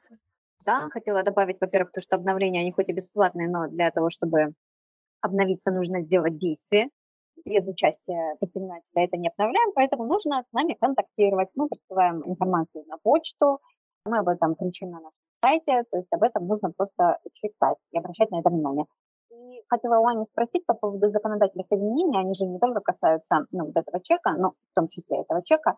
[0.65, 4.53] Да, хотела добавить, во-первых, то, что обновления, они хоть и бесплатные, но для того, чтобы
[5.21, 6.91] обновиться, нужно сделать действие.
[7.45, 11.49] Без участия предпринимателя это не обновляем, поэтому нужно с нами контактировать.
[11.55, 13.61] Мы присылаем информацию на почту,
[14.05, 17.99] мы об этом кричим на нашем сайте, то есть об этом нужно просто читать и
[17.99, 18.87] обращать на это внимание.
[19.31, 23.67] И хотела у Ани спросить по поводу законодательных изменений, они же не только касаются ну,
[23.67, 25.77] вот этого чека, но в том числе этого чека,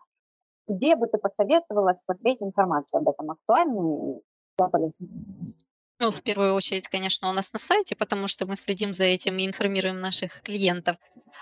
[0.67, 4.21] где бы ты посоветовала смотреть информацию об этом актуальную и
[4.57, 5.11] полезную?
[6.03, 9.37] Ну, в первую очередь, конечно, у нас на сайте, потому что мы следим за этим
[9.37, 10.97] и информируем наших клиентов.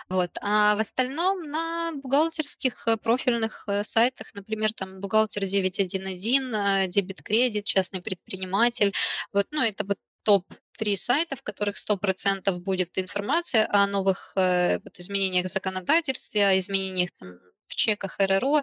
[0.08, 0.30] Вот.
[0.40, 7.66] А в остальном на бухгалтерских э, профильных э, сайтах, например, там бухгалтер 911, дебет кредит,
[7.66, 8.94] частный предприниматель.
[9.34, 10.46] Вот, ну, это вот топ
[10.78, 16.60] три сайта, в которых 100% будет информация о новых э, вот, изменениях в законодательстве, о
[16.60, 18.62] изменениях там, в чеках РРО.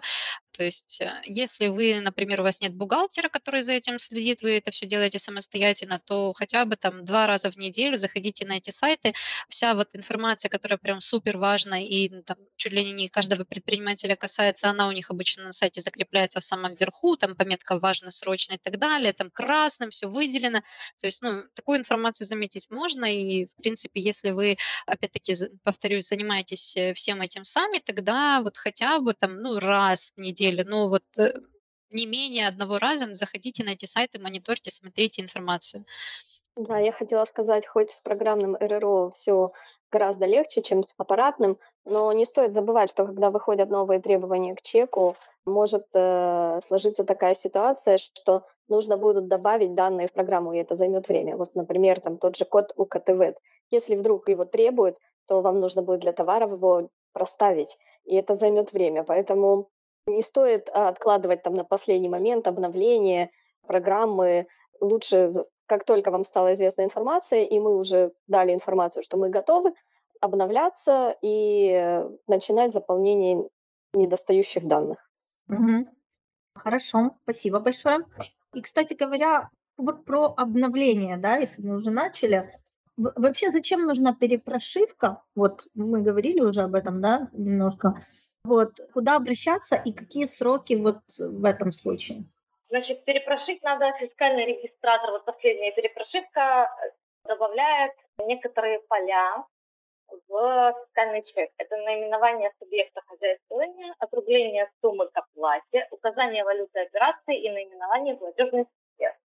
[0.51, 4.57] То есть, э, если вы, например, у вас нет бухгалтера, который за этим следит, вы
[4.57, 8.71] это все делаете самостоятельно, то хотя бы там два раза в неделю заходите на эти
[8.71, 9.13] сайты.
[9.47, 14.69] Вся вот информация, которая прям супер важна и там, чуть ли не каждого предпринимателя касается,
[14.69, 18.57] она у них обычно на сайте закрепляется в самом верху, там пометка важно, срочно и
[18.57, 20.61] так далее, там красным все выделено.
[20.99, 26.75] То есть, ну, такую информацию заметить можно, и, в принципе, если вы, опять-таки, повторюсь, занимаетесь
[26.77, 31.03] э, всем этим сами, тогда вот хотя бы там, ну, раз в неделю, ну, вот
[31.17, 31.33] э,
[31.91, 35.85] не менее одного раза заходите на эти сайты, мониторьте, смотрите информацию.
[36.55, 39.51] Да, я хотела сказать, хоть с программным РРО все
[39.91, 44.61] гораздо легче, чем с аппаратным, Но не стоит забывать, что когда выходят новые требования к
[44.61, 45.15] чеку,
[45.45, 51.07] может э, сложиться такая ситуация, что нужно будет добавить данные в программу, и это займет
[51.07, 51.37] время.
[51.37, 53.39] Вот, например, там тот же код УКТВ.
[53.71, 58.73] Если вдруг его требуют, то вам нужно будет для товаров его проставить, и это займет
[58.73, 59.03] время.
[59.03, 59.69] Поэтому
[60.09, 63.31] не стоит а, откладывать там на последний момент обновление
[63.67, 64.47] программы.
[64.81, 65.31] Лучше,
[65.65, 69.73] как только вам стала известна информация, и мы уже дали информацию, что мы готовы,
[70.21, 73.47] обновляться и начинать заполнение
[73.93, 74.97] недостающих данных.
[75.47, 75.87] Угу.
[76.55, 77.99] Хорошо, спасибо большое.
[78.53, 79.49] И, кстати говоря,
[80.05, 82.51] про обновление, да, если мы уже начали,
[82.97, 85.23] вообще зачем нужна перепрошивка?
[85.35, 88.05] Вот мы говорили уже об этом, да, немножко.
[88.43, 92.23] Вот куда обращаться и какие сроки вот в этом случае?
[92.69, 95.11] Значит, перепрошить надо фискальный регистратор.
[95.11, 96.69] Вот последняя перепрошивка
[97.25, 99.43] добавляет некоторые поля
[100.27, 101.51] в фискальный чек.
[101.57, 108.67] Это наименование субъекта хозяйствования, округление суммы к оплате, указание валюты операции и наименование платежных
[108.97, 109.23] средств.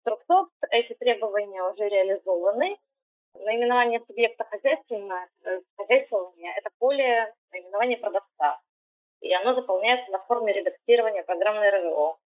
[0.00, 2.78] Строксофт эти требования уже реализованы.
[3.34, 8.60] Наименование субъекта хозяйствования, э, хозяйствования– это поле наименования продавца.
[9.20, 12.18] И оно заполняется на форме редактирования программной РВО.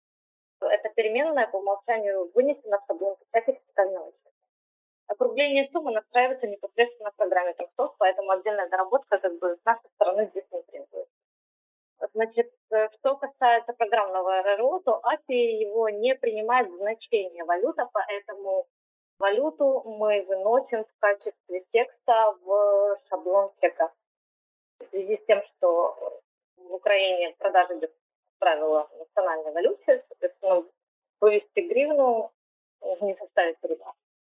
[0.60, 4.30] Это переменная по умолчанию вынесена в печати фискального чека.
[5.06, 10.26] Округление суммы настраивается непосредственно в программе Томсов, поэтому отдельная доработка как бы с нашей стороны
[10.30, 11.12] здесь не требуется.
[12.14, 18.66] Значит, э, что касается программного РРО, то API его не принимает значение валюта, поэтому
[19.18, 23.92] валюту мы выносим в качестве текста в шаблон чека.
[24.80, 26.20] В связи с тем, что
[26.56, 27.90] в Украине продажи без
[28.38, 30.64] правила национальной валюте, соответственно,
[31.20, 32.32] вывести гривну
[33.00, 33.92] не составит труда.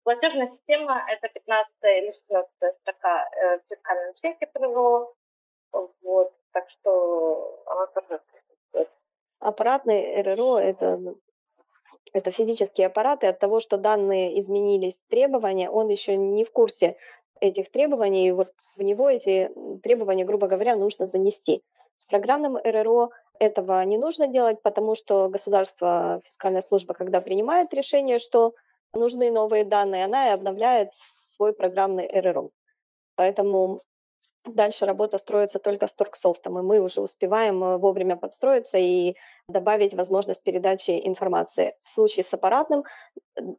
[0.04, 5.12] Платежная система– это 15 или 16 строка э, в фискальном чеке ПРО.
[5.72, 8.20] Вот, так что она тоже.
[9.40, 10.98] Аппаратный РРО– это
[12.16, 16.96] это физические аппараты, от того, что данные изменились, требования, он еще не в курсе
[17.40, 19.50] этих требований, и вот в него эти
[19.82, 21.62] требования, грубо говоря, нужно занести.
[21.96, 28.18] С программным РРО этого не нужно делать, потому что государство, фискальная служба, когда принимает решение,
[28.18, 28.54] что
[28.94, 32.50] нужны новые данные, она и обновляет свой программный РРО.
[33.14, 33.80] Поэтому
[34.55, 39.16] дальше работа строится только с торксофтом, и мы уже успеваем э, вовремя подстроиться и
[39.49, 41.74] добавить возможность передачи информации.
[41.82, 42.84] В случае с аппаратным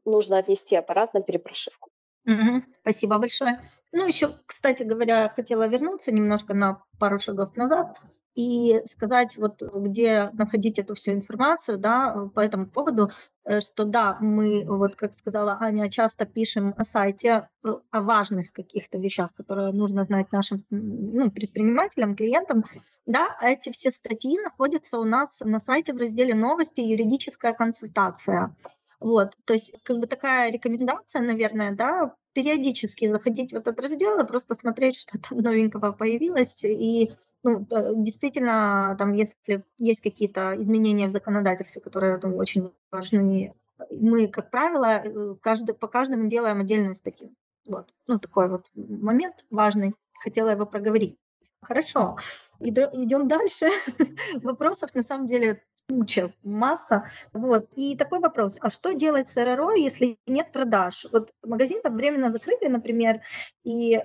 [0.05, 1.89] нужно отнести аппарат на перепрошивку.
[2.25, 3.61] Угу, спасибо большое.
[3.93, 7.97] Ну, еще, кстати говоря, хотела вернуться немножко на пару шагов назад
[8.37, 13.09] и сказать, вот где находить эту всю информацию, да, по этому поводу,
[13.45, 18.53] э, что да, мы, вот как сказала Аня, часто пишем о сайте э, о важных
[18.53, 22.63] каких-то вещах, которые нужно знать нашим ну, предпринимателям, клиентам,
[23.07, 28.55] да, эти все статьи находятся у нас на сайте в разделе новости юридическая консультация.
[28.99, 34.27] Вот, то есть как бы такая рекомендация, наверное, да, периодически заходить в этот раздел и
[34.27, 37.11] просто смотреть, что там новенького появилось, и
[37.41, 37.65] ну,
[37.95, 43.55] действительно, там, если есть какие-то изменения в законодательстве, которые ну, очень важны,
[43.89, 47.33] мы, как правило, э, каждый, по каждому делаем отдельную статью.
[47.67, 47.91] Вот.
[48.07, 49.95] Ну, такой вот момент важный.
[50.23, 51.17] Хотела его проговорить.
[51.61, 52.17] Хорошо.
[52.59, 53.67] Идем дальше.
[54.43, 57.05] Вопросов на самом деле куча, масса.
[57.33, 57.67] Вот.
[57.75, 61.05] И такой вопрос, а что делать с РРО, если нет продаж?
[61.11, 63.21] Вот магазин там временно закрытый, например,
[63.63, 64.01] и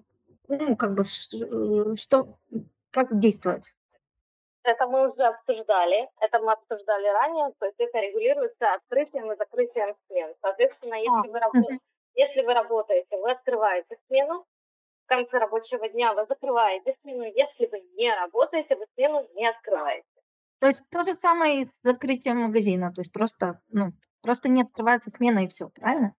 [0.49, 2.39] ну, как бы, э, что,
[2.91, 3.73] как действовать?
[4.65, 9.97] Это мы уже обсуждали, это мы обсуждали ранее, то есть это регулируется открытием и закрытием
[10.07, 10.33] смен.
[10.41, 11.79] Соответственно, если, а, вы, работаете,
[12.15, 14.45] если вы работаете, вы открываете смену,
[15.05, 20.07] в конце рабочего дня вы закрываете смену, если вы не работаете, вы смену не открываете.
[20.63, 24.63] То есть то же самое и с закрытием магазина, то есть просто, ну, просто не
[24.63, 26.15] открывается смена и все, правильно?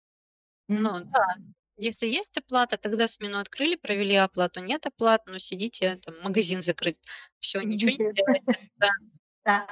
[0.68, 1.28] Ну да,
[1.78, 4.62] если есть оплата, тогда смену открыли, провели оплату.
[4.62, 6.98] Нет оплат, ну сидите, там магазин закрыт.
[7.40, 8.26] Все, ничего не делаете.
[8.76, 8.90] Да.
[9.46, 9.68] Да.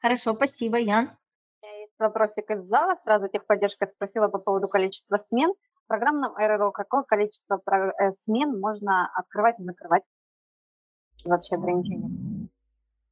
[0.00, 1.14] Хорошо, спасибо, Ян.
[1.62, 2.96] Есть вопросик из зала.
[2.96, 5.52] Сразу техподдержка спросила по поводу количества смен.
[5.84, 10.04] В программном РРО какое количество э, смен можно открывать и закрывать?
[11.26, 12.33] Вообще ограничения.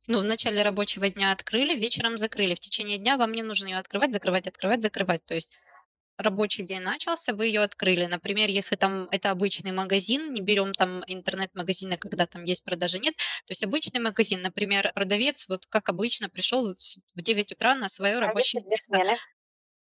[0.09, 2.55] Ну, в начале рабочего дня открыли, вечером закрыли.
[2.55, 5.25] В течение дня вам не нужно ее открывать, закрывать, открывать, закрывать.
[5.25, 5.53] То есть
[6.19, 8.07] рабочий день начался, вы ее открыли.
[8.07, 13.15] Например, если там это обычный магазин, не берем там интернет-магазины, когда там есть продажи, нет.
[13.17, 16.75] То есть обычный магазин, например, продавец, вот как обычно, пришел
[17.15, 18.99] в 9 утра на свое а рабочее место.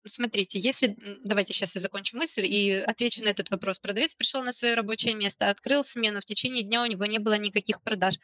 [0.03, 3.77] Смотрите, если давайте сейчас я закончу мысль и отвечу на этот вопрос.
[3.77, 7.37] Продавец пришел на свое рабочее место, открыл смену, в течение дня у него не было
[7.37, 8.15] никаких продаж.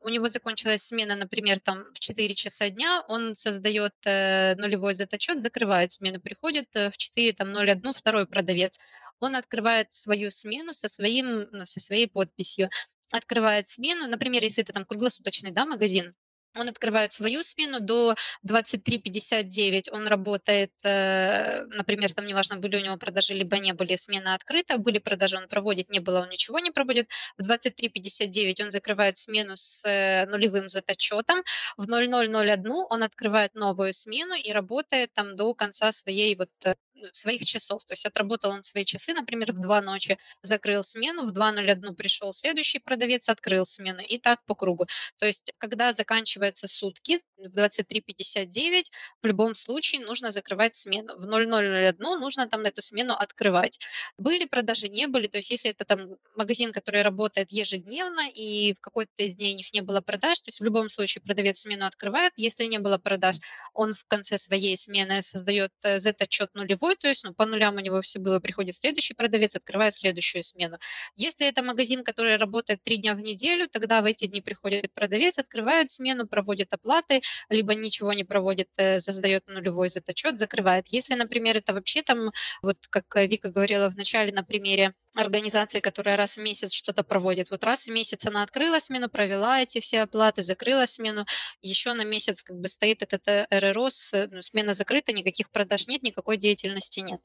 [0.00, 5.42] У него закончилась смена, например, там в 4 часа дня, он создает э, нулевой Z-отчет,
[5.42, 8.78] закрывает смену, приходит э, в 4, там 01 второй продавец.
[9.18, 12.70] Он открывает свою смену со, своим, ну, со своей подписью
[13.10, 16.14] открывает смену, например, если это там круглосуточный да, магазин,
[16.56, 18.14] он открывает свою смену до
[18.46, 24.34] 23.59, он работает, э, например, там неважно, были у него продажи, либо не были, смена
[24.34, 27.08] открыта, были продажи, он проводит, не было, он ничего не проводит.
[27.38, 31.42] В 23.59 он закрывает смену с э, нулевым Z-отчетом,
[31.76, 36.74] в 00.01 он открывает новую смену и работает там до конца своей вот э,
[37.12, 37.84] своих часов.
[37.84, 42.32] То есть отработал он свои часы, например, в 2 ночи, закрыл смену, в 2.01 пришел
[42.32, 44.86] следующий продавец, открыл смену и так по кругу.
[45.18, 48.84] То есть когда заканчиваются сутки в 23.59,
[49.22, 51.14] в любом случае нужно закрывать смену.
[51.16, 53.80] В 00.01 нужно там эту смену открывать.
[54.18, 55.26] Были продажи, не были.
[55.26, 59.56] То есть если это там магазин, который работает ежедневно и в какой-то из дней у
[59.56, 62.32] них не было продаж, то есть в любом случае продавец смену открывает.
[62.36, 63.36] Если не было продаж,
[63.72, 67.76] он в конце своей смены создает э, Z-отчет нулевой, нулевой, то есть ну, по нулям
[67.76, 70.78] у него все было, приходит следующий продавец, открывает следующую смену.
[71.16, 75.38] Если это магазин, который работает три дня в неделю, тогда в эти дни приходит продавец,
[75.38, 80.88] открывает смену, проводит оплаты, либо ничего не проводит, э, создает нулевой заточет, закрывает.
[80.88, 82.30] Если, например, это вообще там,
[82.62, 87.50] вот как Вика говорила в начале на примере организации, которая раз в месяц что-то проводит.
[87.50, 91.24] Вот раз в месяц она открыла смену, провела эти все оплаты, закрыла смену,
[91.62, 93.88] еще на месяц как бы стоит этот э, РРО,
[94.30, 97.20] ну, смена закрыта, никаких продаж нет, никакой деятельности нет.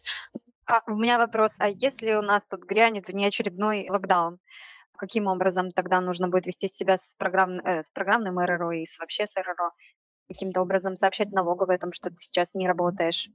[0.66, 4.40] А, у меня вопрос, а если у нас тут грянет внеочередной локдаун,
[4.98, 9.00] каким образом тогда нужно будет вести себя с, программ, э, с программным РРО и с,
[9.00, 9.72] вообще с РРО?
[10.28, 13.30] Каким-то образом сообщать налоговой о том, что ты сейчас не работаешь?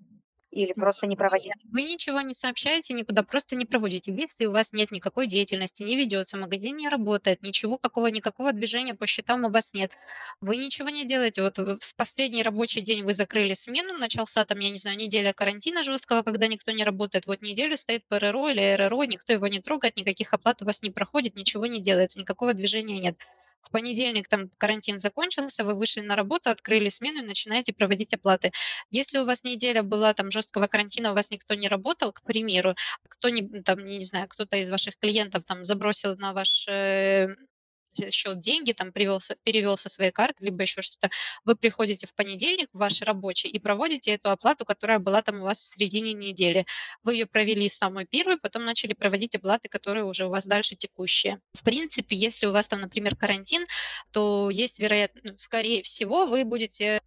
[0.55, 1.53] Или просто не проводить?
[1.65, 4.13] Вы ничего не сообщаете, никуда просто не проводите.
[4.13, 8.95] Если у вас нет никакой деятельности, не ведется, магазин не работает, ничего какого, никакого движения
[8.95, 9.91] по счетам у вас нет,
[10.41, 11.43] вы ничего не делаете.
[11.43, 15.83] Вот в последний рабочий день вы закрыли смену, начался там, я не знаю, неделя карантина
[15.83, 17.27] жесткого, когда никто не работает.
[17.27, 20.91] Вот неделю стоит ПРРО или РРО, никто его не трогает, никаких оплат у вас не
[20.91, 23.17] проходит, ничего не делается, никакого движения нет
[23.63, 28.53] в понедельник там карантин закончился, вы вышли на работу, открыли смену и начинаете проводить оплаты.
[28.91, 32.75] Если у вас неделя была там жесткого карантина, у вас никто не работал, к примеру,
[33.09, 37.29] кто не там, не знаю, кто-то из ваших клиентов там забросил на ваш э,
[38.11, 41.11] счет деньги, там перевел, перевел со своей карты, либо еще что-то,
[41.45, 45.45] вы приходите в понедельник в ваш рабочий и проводите эту оплату, которая была там у
[45.45, 46.67] вас в середине недели.
[47.03, 51.41] Вы ее провели самой первой, потом начали проводить оплаты, которые уже у вас дальше текущие.
[51.53, 53.67] В принципе, если у вас там, например, карантин,
[54.11, 57.01] то есть вероятность, скорее всего, вы будете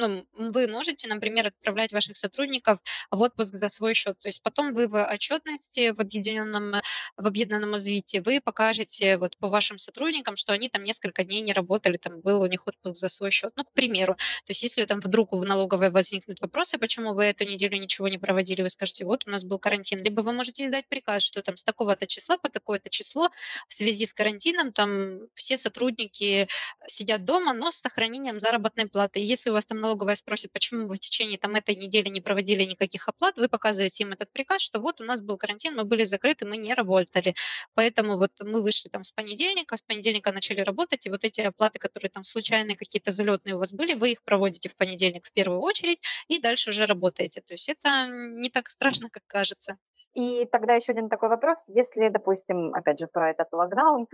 [0.00, 2.78] ну, вы можете, например, отправлять ваших сотрудников
[3.10, 4.18] в отпуск за свой счет.
[4.20, 6.74] То есть потом вы в отчетности в объединенном,
[7.16, 11.52] в объединенном развитии вы покажете вот по вашим сотрудникам, что они там несколько дней не
[11.52, 13.52] работали, там был у них отпуск за свой счет.
[13.56, 14.14] Ну, к примеру.
[14.14, 18.18] То есть если там вдруг в налоговой возникнут вопросы, почему вы эту неделю ничего не
[18.18, 20.02] проводили, вы скажете, вот у нас был карантин.
[20.02, 23.30] Либо вы можете издать приказ, что там с такого-то числа по такое-то число
[23.68, 26.48] в связи с карантином там все сотрудники
[26.86, 29.20] сидят дома, но с сохранением заработной платы.
[29.20, 32.20] И если у вас там налоговая спросит, почему вы в течение там, этой недели не
[32.20, 35.84] проводили никаких оплат, вы показываете им этот приказ, что вот у нас был карантин, мы
[35.84, 37.34] были закрыты, мы не работали.
[37.74, 41.78] Поэтому вот мы вышли там с понедельника, с понедельника начали работать, и вот эти оплаты,
[41.78, 45.60] которые там случайные какие-то залетные у вас были, вы их проводите в понедельник в первую
[45.60, 47.40] очередь, и дальше уже работаете.
[47.40, 49.76] То есть это не так страшно, как кажется.
[50.14, 51.58] И тогда еще один такой вопрос.
[51.68, 54.06] Если, допустим, опять же, про этот локдаун,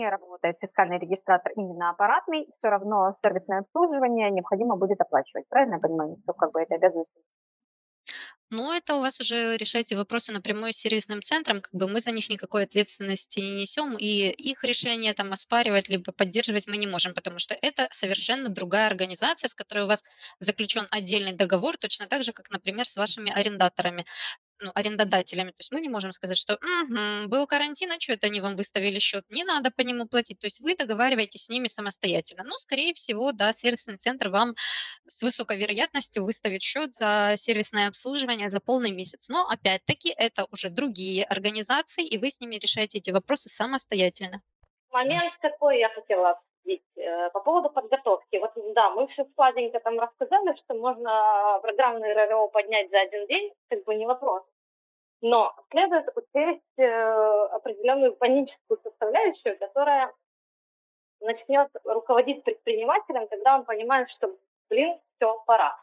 [0.00, 5.48] не работает фискальный регистратор именно аппаратный, все равно сервисное обслуживание необходимо будет оплачивать.
[5.48, 6.16] Правильно я понимаю?
[6.22, 7.12] Что как бы это обязанность
[8.52, 12.10] ну, это у вас уже решайте вопросы напрямую с сервисным центром, как бы мы за
[12.10, 17.14] них никакой ответственности не несем, и их решение там оспаривать либо поддерживать мы не можем,
[17.14, 20.02] потому что это совершенно другая организация, с которой у вас
[20.40, 24.04] заключен отдельный договор, точно так же, как, например, с вашими арендаторами
[24.60, 25.50] ну, арендодателями.
[25.50, 28.56] То есть мы не можем сказать, что угу, был карантин, а что это они вам
[28.56, 30.38] выставили счет, не надо по нему платить.
[30.38, 32.44] То есть вы договариваетесь с ними самостоятельно.
[32.44, 34.54] Ну, скорее всего, да, сервисный центр вам
[35.06, 39.28] с высокой вероятностью выставит счет за сервисное обслуживание за полный месяц.
[39.28, 44.42] Но опять-таки это уже другие организации, и вы с ними решаете эти вопросы самостоятельно.
[44.90, 46.40] Момент какой я хотела
[47.32, 48.36] по поводу подготовки.
[48.36, 53.52] Вот да, мы все сладенько там рассказали, что можно программный РРО поднять за один день,
[53.68, 54.42] как бы не вопрос.
[55.22, 60.12] Но следует учесть э, определенную паническую составляющую, которая
[61.20, 64.34] начнет руководить предпринимателем, когда он понимает, что,
[64.70, 65.78] блин, все, пора.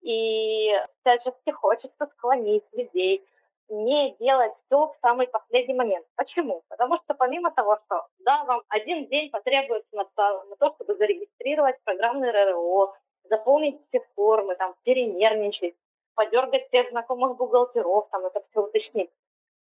[0.00, 0.70] И
[1.00, 3.22] всячески хочется склонить людей
[3.68, 6.06] не делать все в самый последний момент.
[6.16, 6.62] Почему?
[6.68, 11.76] Потому что помимо того, что да, вам один день потребуется на на то чтобы зарегистрировать
[11.84, 12.94] программный РРО,
[13.24, 15.74] заполнить все формы, там, перенервничать,
[16.14, 19.10] подергать всех знакомых бухгалтеров, там, это все уточнить.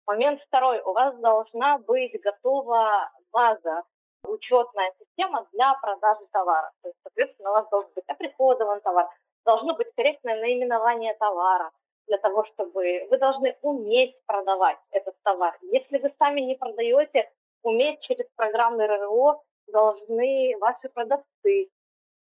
[0.05, 0.81] Момент второй.
[0.81, 3.83] У вас должна быть готова база,
[4.25, 6.71] учетная система для продажи товара.
[6.81, 9.07] То есть, соответственно, у вас должен быть оприходован товар,
[9.45, 11.71] должно быть корректное наименование товара
[12.07, 15.57] для того, чтобы вы должны уметь продавать этот товар.
[15.61, 17.29] Если вы сами не продаете,
[17.63, 21.69] уметь через программный РРО должны ваши продавцы.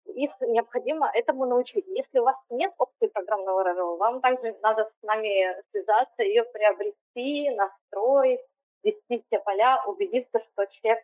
[0.05, 1.85] Их необходимо этому научить.
[1.87, 7.49] Если у вас нет опции программного РРО, вам также надо с нами связаться, ее приобрести,
[7.51, 8.41] настроить,
[8.83, 10.99] ввести все поля, убедиться, что чек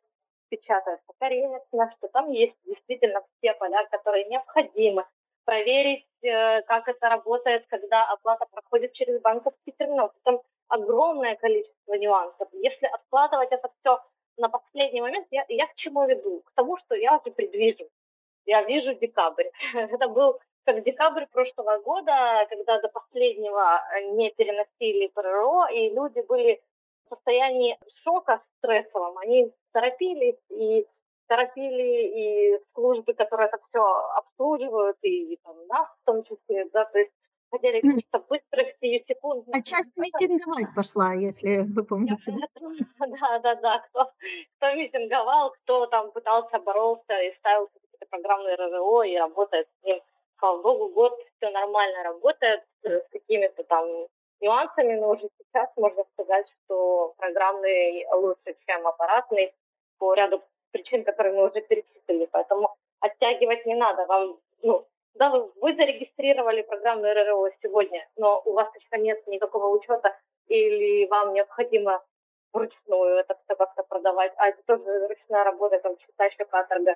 [0.50, 5.06] печатается корректно, что там есть действительно все поля, которые необходимы,
[5.46, 10.12] проверить, э, как это работает, когда оплата проходит через банковский терминал.
[10.24, 12.50] Там огромное количество нюансов.
[12.54, 14.00] Если откладывать это все
[14.38, 16.42] на последний момент, я, я к чему веду?
[16.46, 17.88] К тому, что я уже предвижу.
[18.46, 19.50] Я вижу декабрь.
[19.74, 23.82] Это был как декабрь прошлого года, когда до последнего
[24.14, 26.62] не переносили ПРО, и люди были
[27.06, 29.18] в состоянии шока стрессовом.
[29.20, 30.88] Они торопились и
[31.28, 33.82] торопили и службы, которые это все
[34.16, 37.12] обслуживают, и там, нас в том числе, да, то есть
[37.52, 38.68] хотели каких-то быстрых
[39.08, 39.46] секунд.
[39.54, 42.34] А часть митинговать пошла, если вы помните.
[43.00, 44.12] Да, да, да, кто,
[44.58, 50.02] кто митинговал, кто там пытался бороться и ставил какие-то программные РВО и работает с ним.
[50.40, 54.08] Слава богу, год все нормально работает с какими-то там
[54.42, 59.54] нюансами, но уже сейчас можно сказать, что программный лучше, чем аппаратный
[59.98, 60.42] по ряду
[60.76, 62.28] причин, которые мы уже перечислили.
[62.32, 64.06] Поэтому оттягивать не надо.
[64.06, 69.68] Вам, ну, да, вы, вы зарегистрировали программную РРО сегодня, но у вас еще нет никакого
[69.68, 70.14] учета,
[70.48, 72.04] или вам необходимо
[72.54, 76.96] вручную это все как-то продавать, а это тоже ручная работа, там читающая каторга.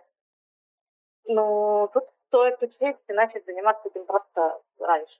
[1.25, 5.19] Ну, тут стоит учесть и начать заниматься этим просто раньше.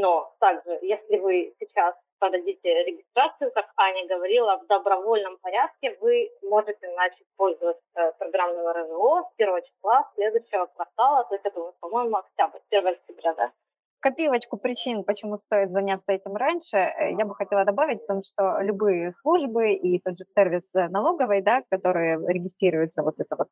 [0.00, 6.88] Но также, если вы сейчас подадите регистрацию, как Аня говорила, в добровольном порядке вы можете
[6.96, 12.86] начать пользоваться программным РВО с 1 числа следующего квартала, то есть это, по-моему, октябрь, 1
[12.88, 13.52] октября, да?
[14.00, 18.62] копилочку причин, почему стоит заняться этим раньше, э, я бы хотела добавить в том, что
[18.62, 23.48] любые службы и тот же сервис налоговой, да, который регистрируется вот эта вот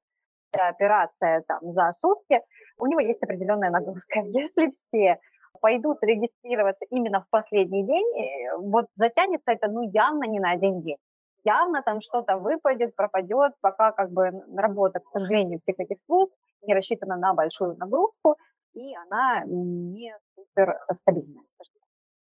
[0.52, 2.40] операция там за сутки,
[2.78, 4.20] у него есть определенная нагрузка.
[4.24, 5.20] Если все
[5.60, 10.82] пойдут регистрироваться именно в последний день, э, вот затянется это ну явно не на один
[10.82, 10.98] день.
[11.44, 16.74] Явно там что-то выпадет, пропадет, пока как бы работа, к сожалению, всех этих служб не
[16.74, 18.36] рассчитана на большую нагрузку,
[18.74, 21.42] и она не супер стабильная,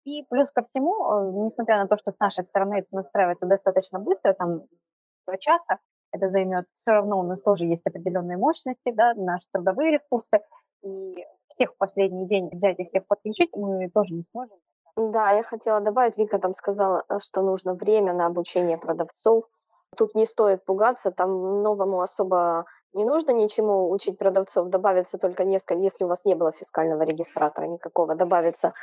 [0.06, 4.00] И плюс ко всему, э, несмотря на то, что с нашей стороны это настраивается достаточно
[4.00, 4.64] быстро, там
[5.26, 5.80] два часа,
[6.12, 10.40] это займет, все равно у нас тоже есть определенные мощности, да, наши трудовые ресурсы,
[10.84, 14.58] и всех в последний день взять и всех подключить мы тоже не сможем.
[14.96, 19.46] Да, я хотела добавить, Вика там сказала, э, что нужно время на обучение продавцов.
[19.96, 25.82] Тут не стоит пугаться, там новому особо не нужно ничему учить продавцов, добавится только несколько,
[25.82, 28.74] если у вас не было фискального регистратора никакого, добавится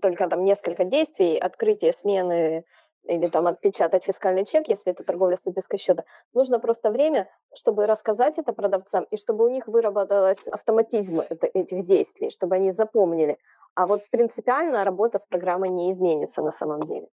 [0.00, 2.64] только там несколько действий, открытие смены
[3.04, 6.04] или там отпечатать фискальный чек, если это торговля с выпиской счета.
[6.34, 12.30] Нужно просто время, чтобы рассказать это продавцам, и чтобы у них выработалось автоматизм этих действий,
[12.30, 13.38] чтобы они запомнили.
[13.74, 17.08] А вот принципиально работа с программой не изменится на самом деле.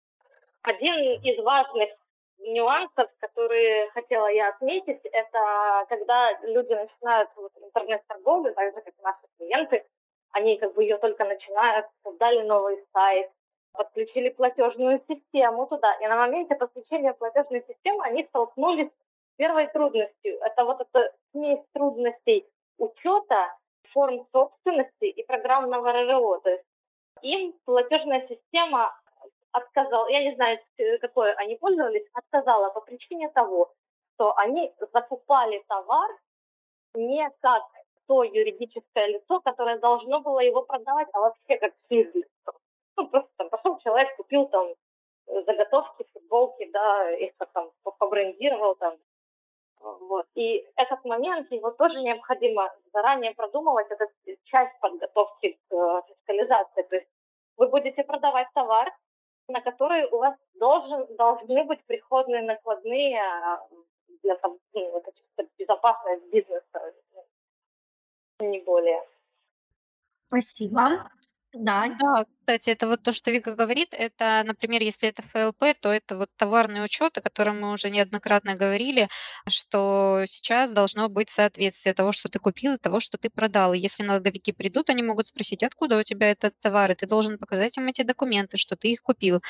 [0.64, 1.90] Один из важных
[2.40, 9.02] нюансов, которые хотела я отметить, это когда люди начинают вот, интернет-торговлю, так же, как и
[9.04, 9.86] наши клиенты,
[10.32, 13.30] они как бы ее только начинают, создали новый сайт,
[13.76, 15.94] подключили платежную систему туда.
[16.02, 20.40] И на моменте подключения платежной системы они столкнулись с первой трудностью.
[20.42, 22.46] Это вот эта смесь трудностей
[22.78, 23.56] учета,
[23.94, 26.40] форм собственности и программного РРО.
[26.40, 26.66] То есть
[27.22, 28.94] им платежная система
[29.52, 30.60] отказала, я не знаю,
[31.02, 33.72] какой они пользовались, отказала по причине того,
[34.14, 36.12] что они закупали товар
[36.94, 37.64] не как
[38.08, 42.54] то юридическое лицо, которое должно было его продавать, а вообще как физлицо.
[42.98, 44.68] Ну, просто там пошел человек, купил там
[45.28, 48.98] э, заготовки, футболки, да, их там побрендировал там.
[49.80, 50.26] Вот.
[50.36, 54.08] И этот момент, его тоже необходимо заранее продумывать, это
[54.46, 56.84] часть подготовки к э, фискализации.
[56.84, 57.08] То есть
[57.58, 58.92] вы будете продавать товар,
[59.48, 63.68] на который у вас должен, должны быть приходные накладные а,
[64.24, 66.94] для там, ну, это чисто безопасность бизнеса,
[68.40, 69.04] не более.
[70.28, 71.10] Спасибо.
[71.58, 71.88] Да.
[72.02, 73.88] Да, кстати, это вот то, что Вика говорит.
[73.94, 78.56] Это, например, если это ФЛП, то это вот товарный учет, о котором мы уже неоднократно
[78.56, 79.08] говорили,
[79.48, 83.74] что сейчас должно быть соответствие того, что ты купил, и того, что ты продал.
[83.74, 87.38] И если налоговики придут, они могут спросить, откуда у тебя этот товар, и ты должен
[87.38, 89.42] показать им эти документы, что ты их купил.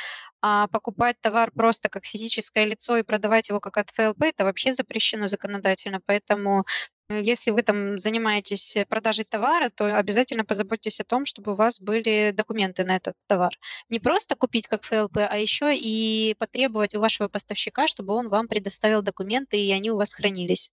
[0.42, 4.74] А покупать товар просто как физическое лицо и продавать его как от ФЛП, это вообще
[4.74, 6.02] запрещено законодательно.
[6.06, 6.66] Поэтому
[7.10, 12.32] если вы там занимаетесь продажей товара, то обязательно позаботьтесь о том, чтобы у вас были
[12.32, 13.54] документы на этот товар.
[13.90, 18.48] Не просто купить как ФЛП, а еще и потребовать у вашего поставщика, чтобы он вам
[18.48, 20.72] предоставил документы, и они у вас хранились.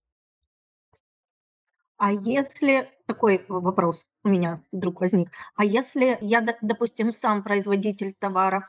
[1.97, 8.65] А если такой вопрос у меня вдруг возник, а если я, допустим, сам производитель товара,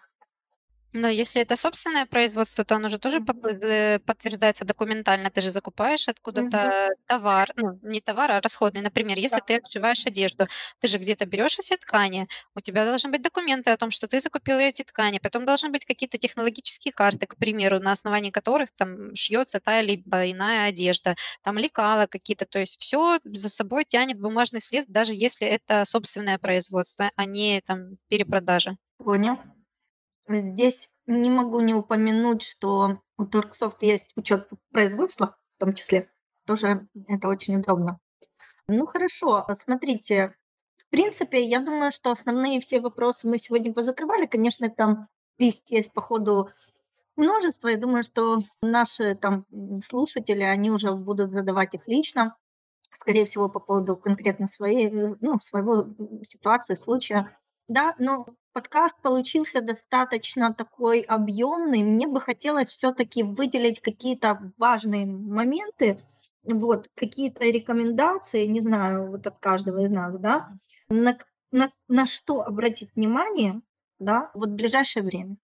[0.94, 5.30] но если это собственное производство, то оно же тоже э, подтверждается документально.
[5.30, 8.80] Ты же закупаешь откуда-то товар, ну, не товар, а расходный.
[8.82, 9.40] Например, если Да.
[9.40, 10.48] ты отшиваешь одежду,
[10.80, 14.20] ты же где-то берешь эти ткани, у тебя должны быть документы о том, что ты
[14.20, 15.18] закупил эти ткани.
[15.18, 20.30] Потом должны быть какие-то технологические карты, к примеру, на основании которых там шьется та либо
[20.30, 22.46] иная одежда, там лекала какие-то.
[22.46, 27.60] То есть все за собой тянет бумажный след, даже если это собственное производство, а не
[27.62, 28.76] там перепродажа.
[28.98, 29.38] Понял.
[30.28, 36.10] Здесь не могу не упомянуть, что у Торксофт есть учет производства, в том числе.
[36.46, 37.98] Тоже это очень удобно.
[38.66, 40.34] Ну хорошо, смотрите,
[40.78, 44.26] в принципе, я думаю, что основные все вопросы мы сегодня позакрывали.
[44.26, 46.48] Конечно, там их есть по ходу
[47.16, 47.68] множество.
[47.68, 49.44] Я думаю, что наши там
[49.84, 52.36] слушатели, они уже будут задавать их лично,
[52.92, 54.90] скорее всего, по поводу конкретно своей,
[55.20, 55.86] ну, своего
[56.24, 57.36] ситуации, случая.
[57.68, 61.82] Да, но подкаст получился достаточно такой объемный.
[61.82, 66.00] Мне бы хотелось все-таки выделить какие-то важные моменты,
[66.44, 70.50] вот, какие-то рекомендации, не знаю, вот от каждого из нас, да,
[70.88, 71.18] на,
[71.50, 73.60] на, на что обратить внимание,
[73.98, 75.36] да, вот в ближайшее время.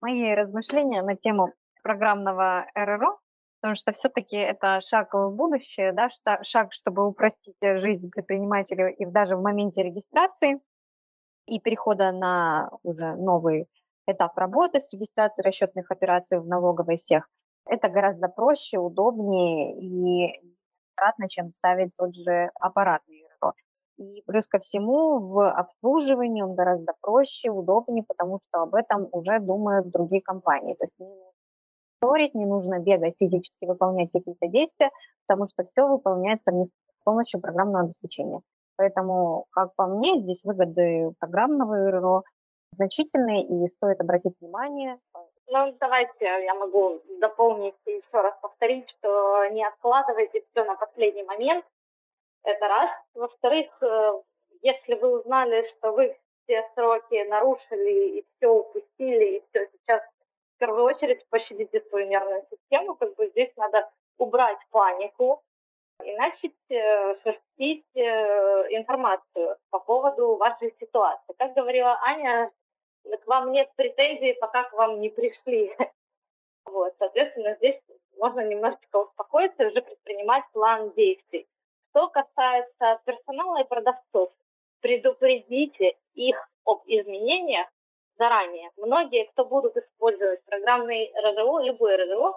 [0.00, 3.18] Мои размышления на тему программного РРО,
[3.60, 6.08] потому что все-таки это шаг в будущее, да,
[6.42, 10.60] шаг, чтобы упростить жизнь предпринимателю и даже в моменте регистрации–
[11.46, 13.68] и перехода на уже новый
[14.06, 17.28] этап работы с регистрацией расчетных операций в налоговой всех,
[17.66, 20.54] это гораздо проще, удобнее и
[20.96, 23.54] тратно, чем ставить тот же аппаратный РРО.
[23.98, 29.40] И плюс ко всему в обслуживании он гораздо проще, удобнее, потому что об этом уже
[29.40, 30.74] думают другие компании.
[30.74, 31.32] То есть не нужно
[31.96, 34.90] сторить, не нужно бегать, физически выполнять какие-то действия,
[35.26, 36.70] потому что все выполняется с
[37.04, 38.40] помощью программного обеспечения.
[38.76, 42.22] Поэтому, как по мне, здесь выгоды программного РРО
[42.72, 44.98] значительные, и стоит обратить внимание.
[45.48, 51.22] Ну, давайте я могу дополнить и еще раз повторить, что не откладывайте все на последний
[51.22, 51.64] момент.
[52.42, 52.90] Это раз.
[53.14, 54.22] Во-вторых, э,
[54.62, 60.02] если вы узнали, что вы все сроки нарушили и все упустили, и все сейчас
[60.54, 63.88] в первую очередь пощадите свою нервную систему, как бы здесь надо
[64.18, 65.42] убрать панику,
[66.04, 68.00] и начать э, шерстить э,
[68.76, 71.34] информацию по поводу вашей ситуации.
[71.38, 72.50] Как говорила Аня,
[73.04, 75.74] к вам нет претензий, пока к вам не пришли.
[76.68, 77.80] Вот, соответственно, здесь
[78.18, 81.46] можно немножечко успокоиться и уже предпринимать план действий.
[81.90, 84.32] Что касается персонала и продавцов,
[84.80, 87.68] предупредите их об изменениях
[88.18, 88.70] заранее.
[88.76, 92.36] Многие, кто будут использовать программный РЗО, любой РЗО,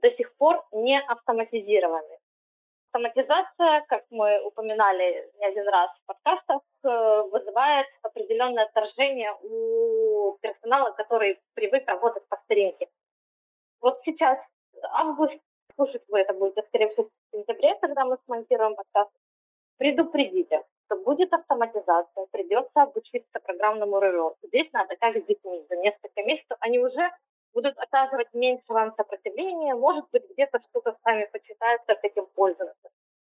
[0.00, 2.17] до сих пор не автоматизированы.
[2.90, 10.92] Автоматизация, как мы упоминали не один раз в подкастах, э, вызывает определенное отторжение у персонала,
[10.92, 12.88] который привык работать по старинке.
[13.82, 14.38] Вот сейчас
[14.90, 15.34] август,
[15.74, 19.10] слушать вы это будете, скорее всего, в сентябре, когда мы смонтируем подкаст,
[19.76, 24.34] предупредите, что будет автоматизация, придется обучиться программному РРО.
[24.42, 27.10] Здесь надо, как с детьми, за несколько месяцев они уже
[27.58, 32.88] будут оказывать меньше вам сопротивления, может быть, где-то что-то сами почитают, как этим пользоваться.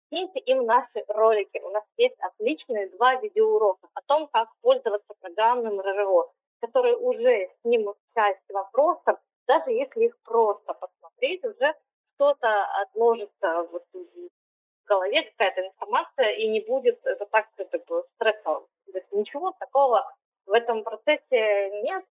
[0.10, 1.60] Киньте им наши ролики.
[1.62, 6.32] У нас есть отличные два видеоурока о том, как пользоваться программным РРО,
[6.62, 11.74] которые уже снимут часть вопросов, даже если их просто посмотреть, уже
[12.16, 12.48] что-то
[12.82, 18.68] отложится вот в голове, какая-то информация, и не будет это так как бы стрессово.
[18.86, 22.06] То есть ничего такого в этом процессе нет,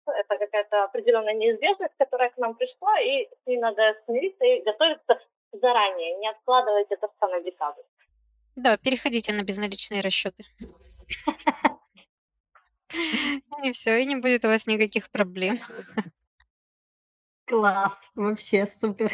[0.70, 5.18] какая-то определенная неизбежность, которая к нам пришла, и с ней надо смириться и готовиться
[5.52, 7.82] заранее, не откладывать это все на декабрь.
[8.56, 10.44] Да, переходите на безналичные расчеты.
[13.62, 15.58] И все, и не будет у вас никаких проблем.
[17.46, 19.12] Класс, вообще супер.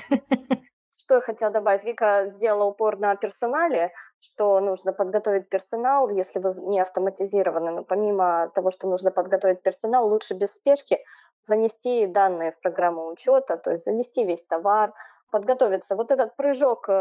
[1.07, 1.85] что я хотела добавить?
[1.85, 7.71] Вика сделала упор на персонале, что нужно подготовить персонал, если вы не автоматизированы.
[7.71, 10.99] Но помимо того, что нужно подготовить персонал, лучше без спешки
[11.47, 14.93] занести данные в программу учета, то есть занести весь товар,
[15.31, 15.97] подготовиться.
[15.97, 16.93] Вот этот прыжок э,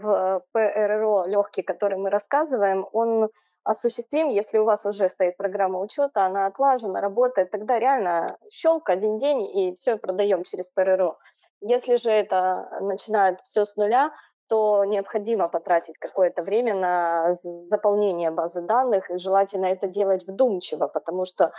[0.00, 3.30] в ПРРО легкий, который мы рассказываем, он
[3.64, 9.18] осуществим, если у вас уже стоит программа учета, она отлажена, работает, тогда реально щелк один
[9.18, 11.18] день и все продаем через ПРРО.
[11.60, 14.12] Если же это начинает все с нуля,
[14.48, 21.24] то необходимо потратить какое-то время на заполнение базы данных, и желательно это делать вдумчиво, потому
[21.24, 21.52] что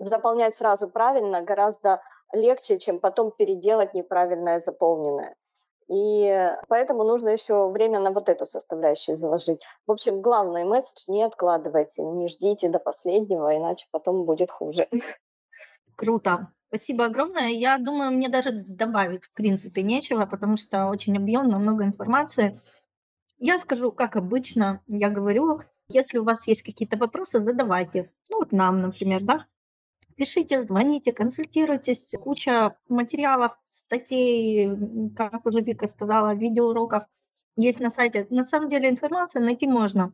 [0.00, 2.02] заполнять сразу правильно гораздо
[2.32, 5.36] легче, чем потом переделать неправильное заполненное.
[5.88, 9.62] И поэтому нужно еще время на вот эту составляющую заложить.
[9.86, 14.88] В общем, главный месседж– не откладывайте, не ждите до последнего, иначе потом будет хуже.
[15.96, 16.52] Круто.
[16.68, 17.48] Спасибо огромное.
[17.48, 22.60] Я думаю, мне даже добавить в принципе нечего, потому что очень объемно, много информации.
[23.38, 28.12] Я скажу, как обычно, я говорю, если у вас есть какие-то вопросы, задавайте.
[28.30, 29.46] Ну вот нам, например, да,
[30.20, 32.12] пишите, звоните, консультируйтесь.
[32.20, 34.68] Куча материалов, статей,
[35.16, 37.04] как уже Вика сказала, видеоуроков
[37.56, 38.26] есть на сайте.
[38.28, 40.12] На самом деле информацию найти можно.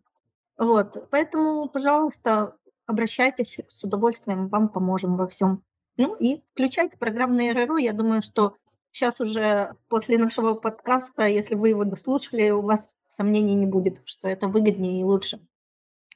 [0.57, 2.57] Вот, поэтому, пожалуйста,
[2.87, 5.65] обращайтесь, с удовольствием вам поможем во всем.
[5.97, 7.79] Ну и включайте программное РРО.
[7.79, 8.55] Я думаю, что
[8.93, 14.29] сейчас уже после нашего подкаста, если вы его дослушали, у вас сомнений не будет, что
[14.29, 15.41] это выгоднее и лучше.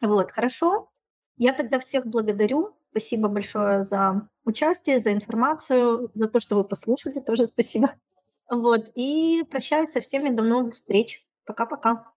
[0.01, 0.91] Вот, хорошо.
[1.37, 2.77] Я тогда всех благодарю.
[2.91, 7.95] Спасибо большое за участие, за информацию, за то, что вы послушали, тоже спасибо.
[8.51, 11.25] Вот, и прощаюсь со всеми, до новых встреч.
[11.45, 12.13] Пока-пока.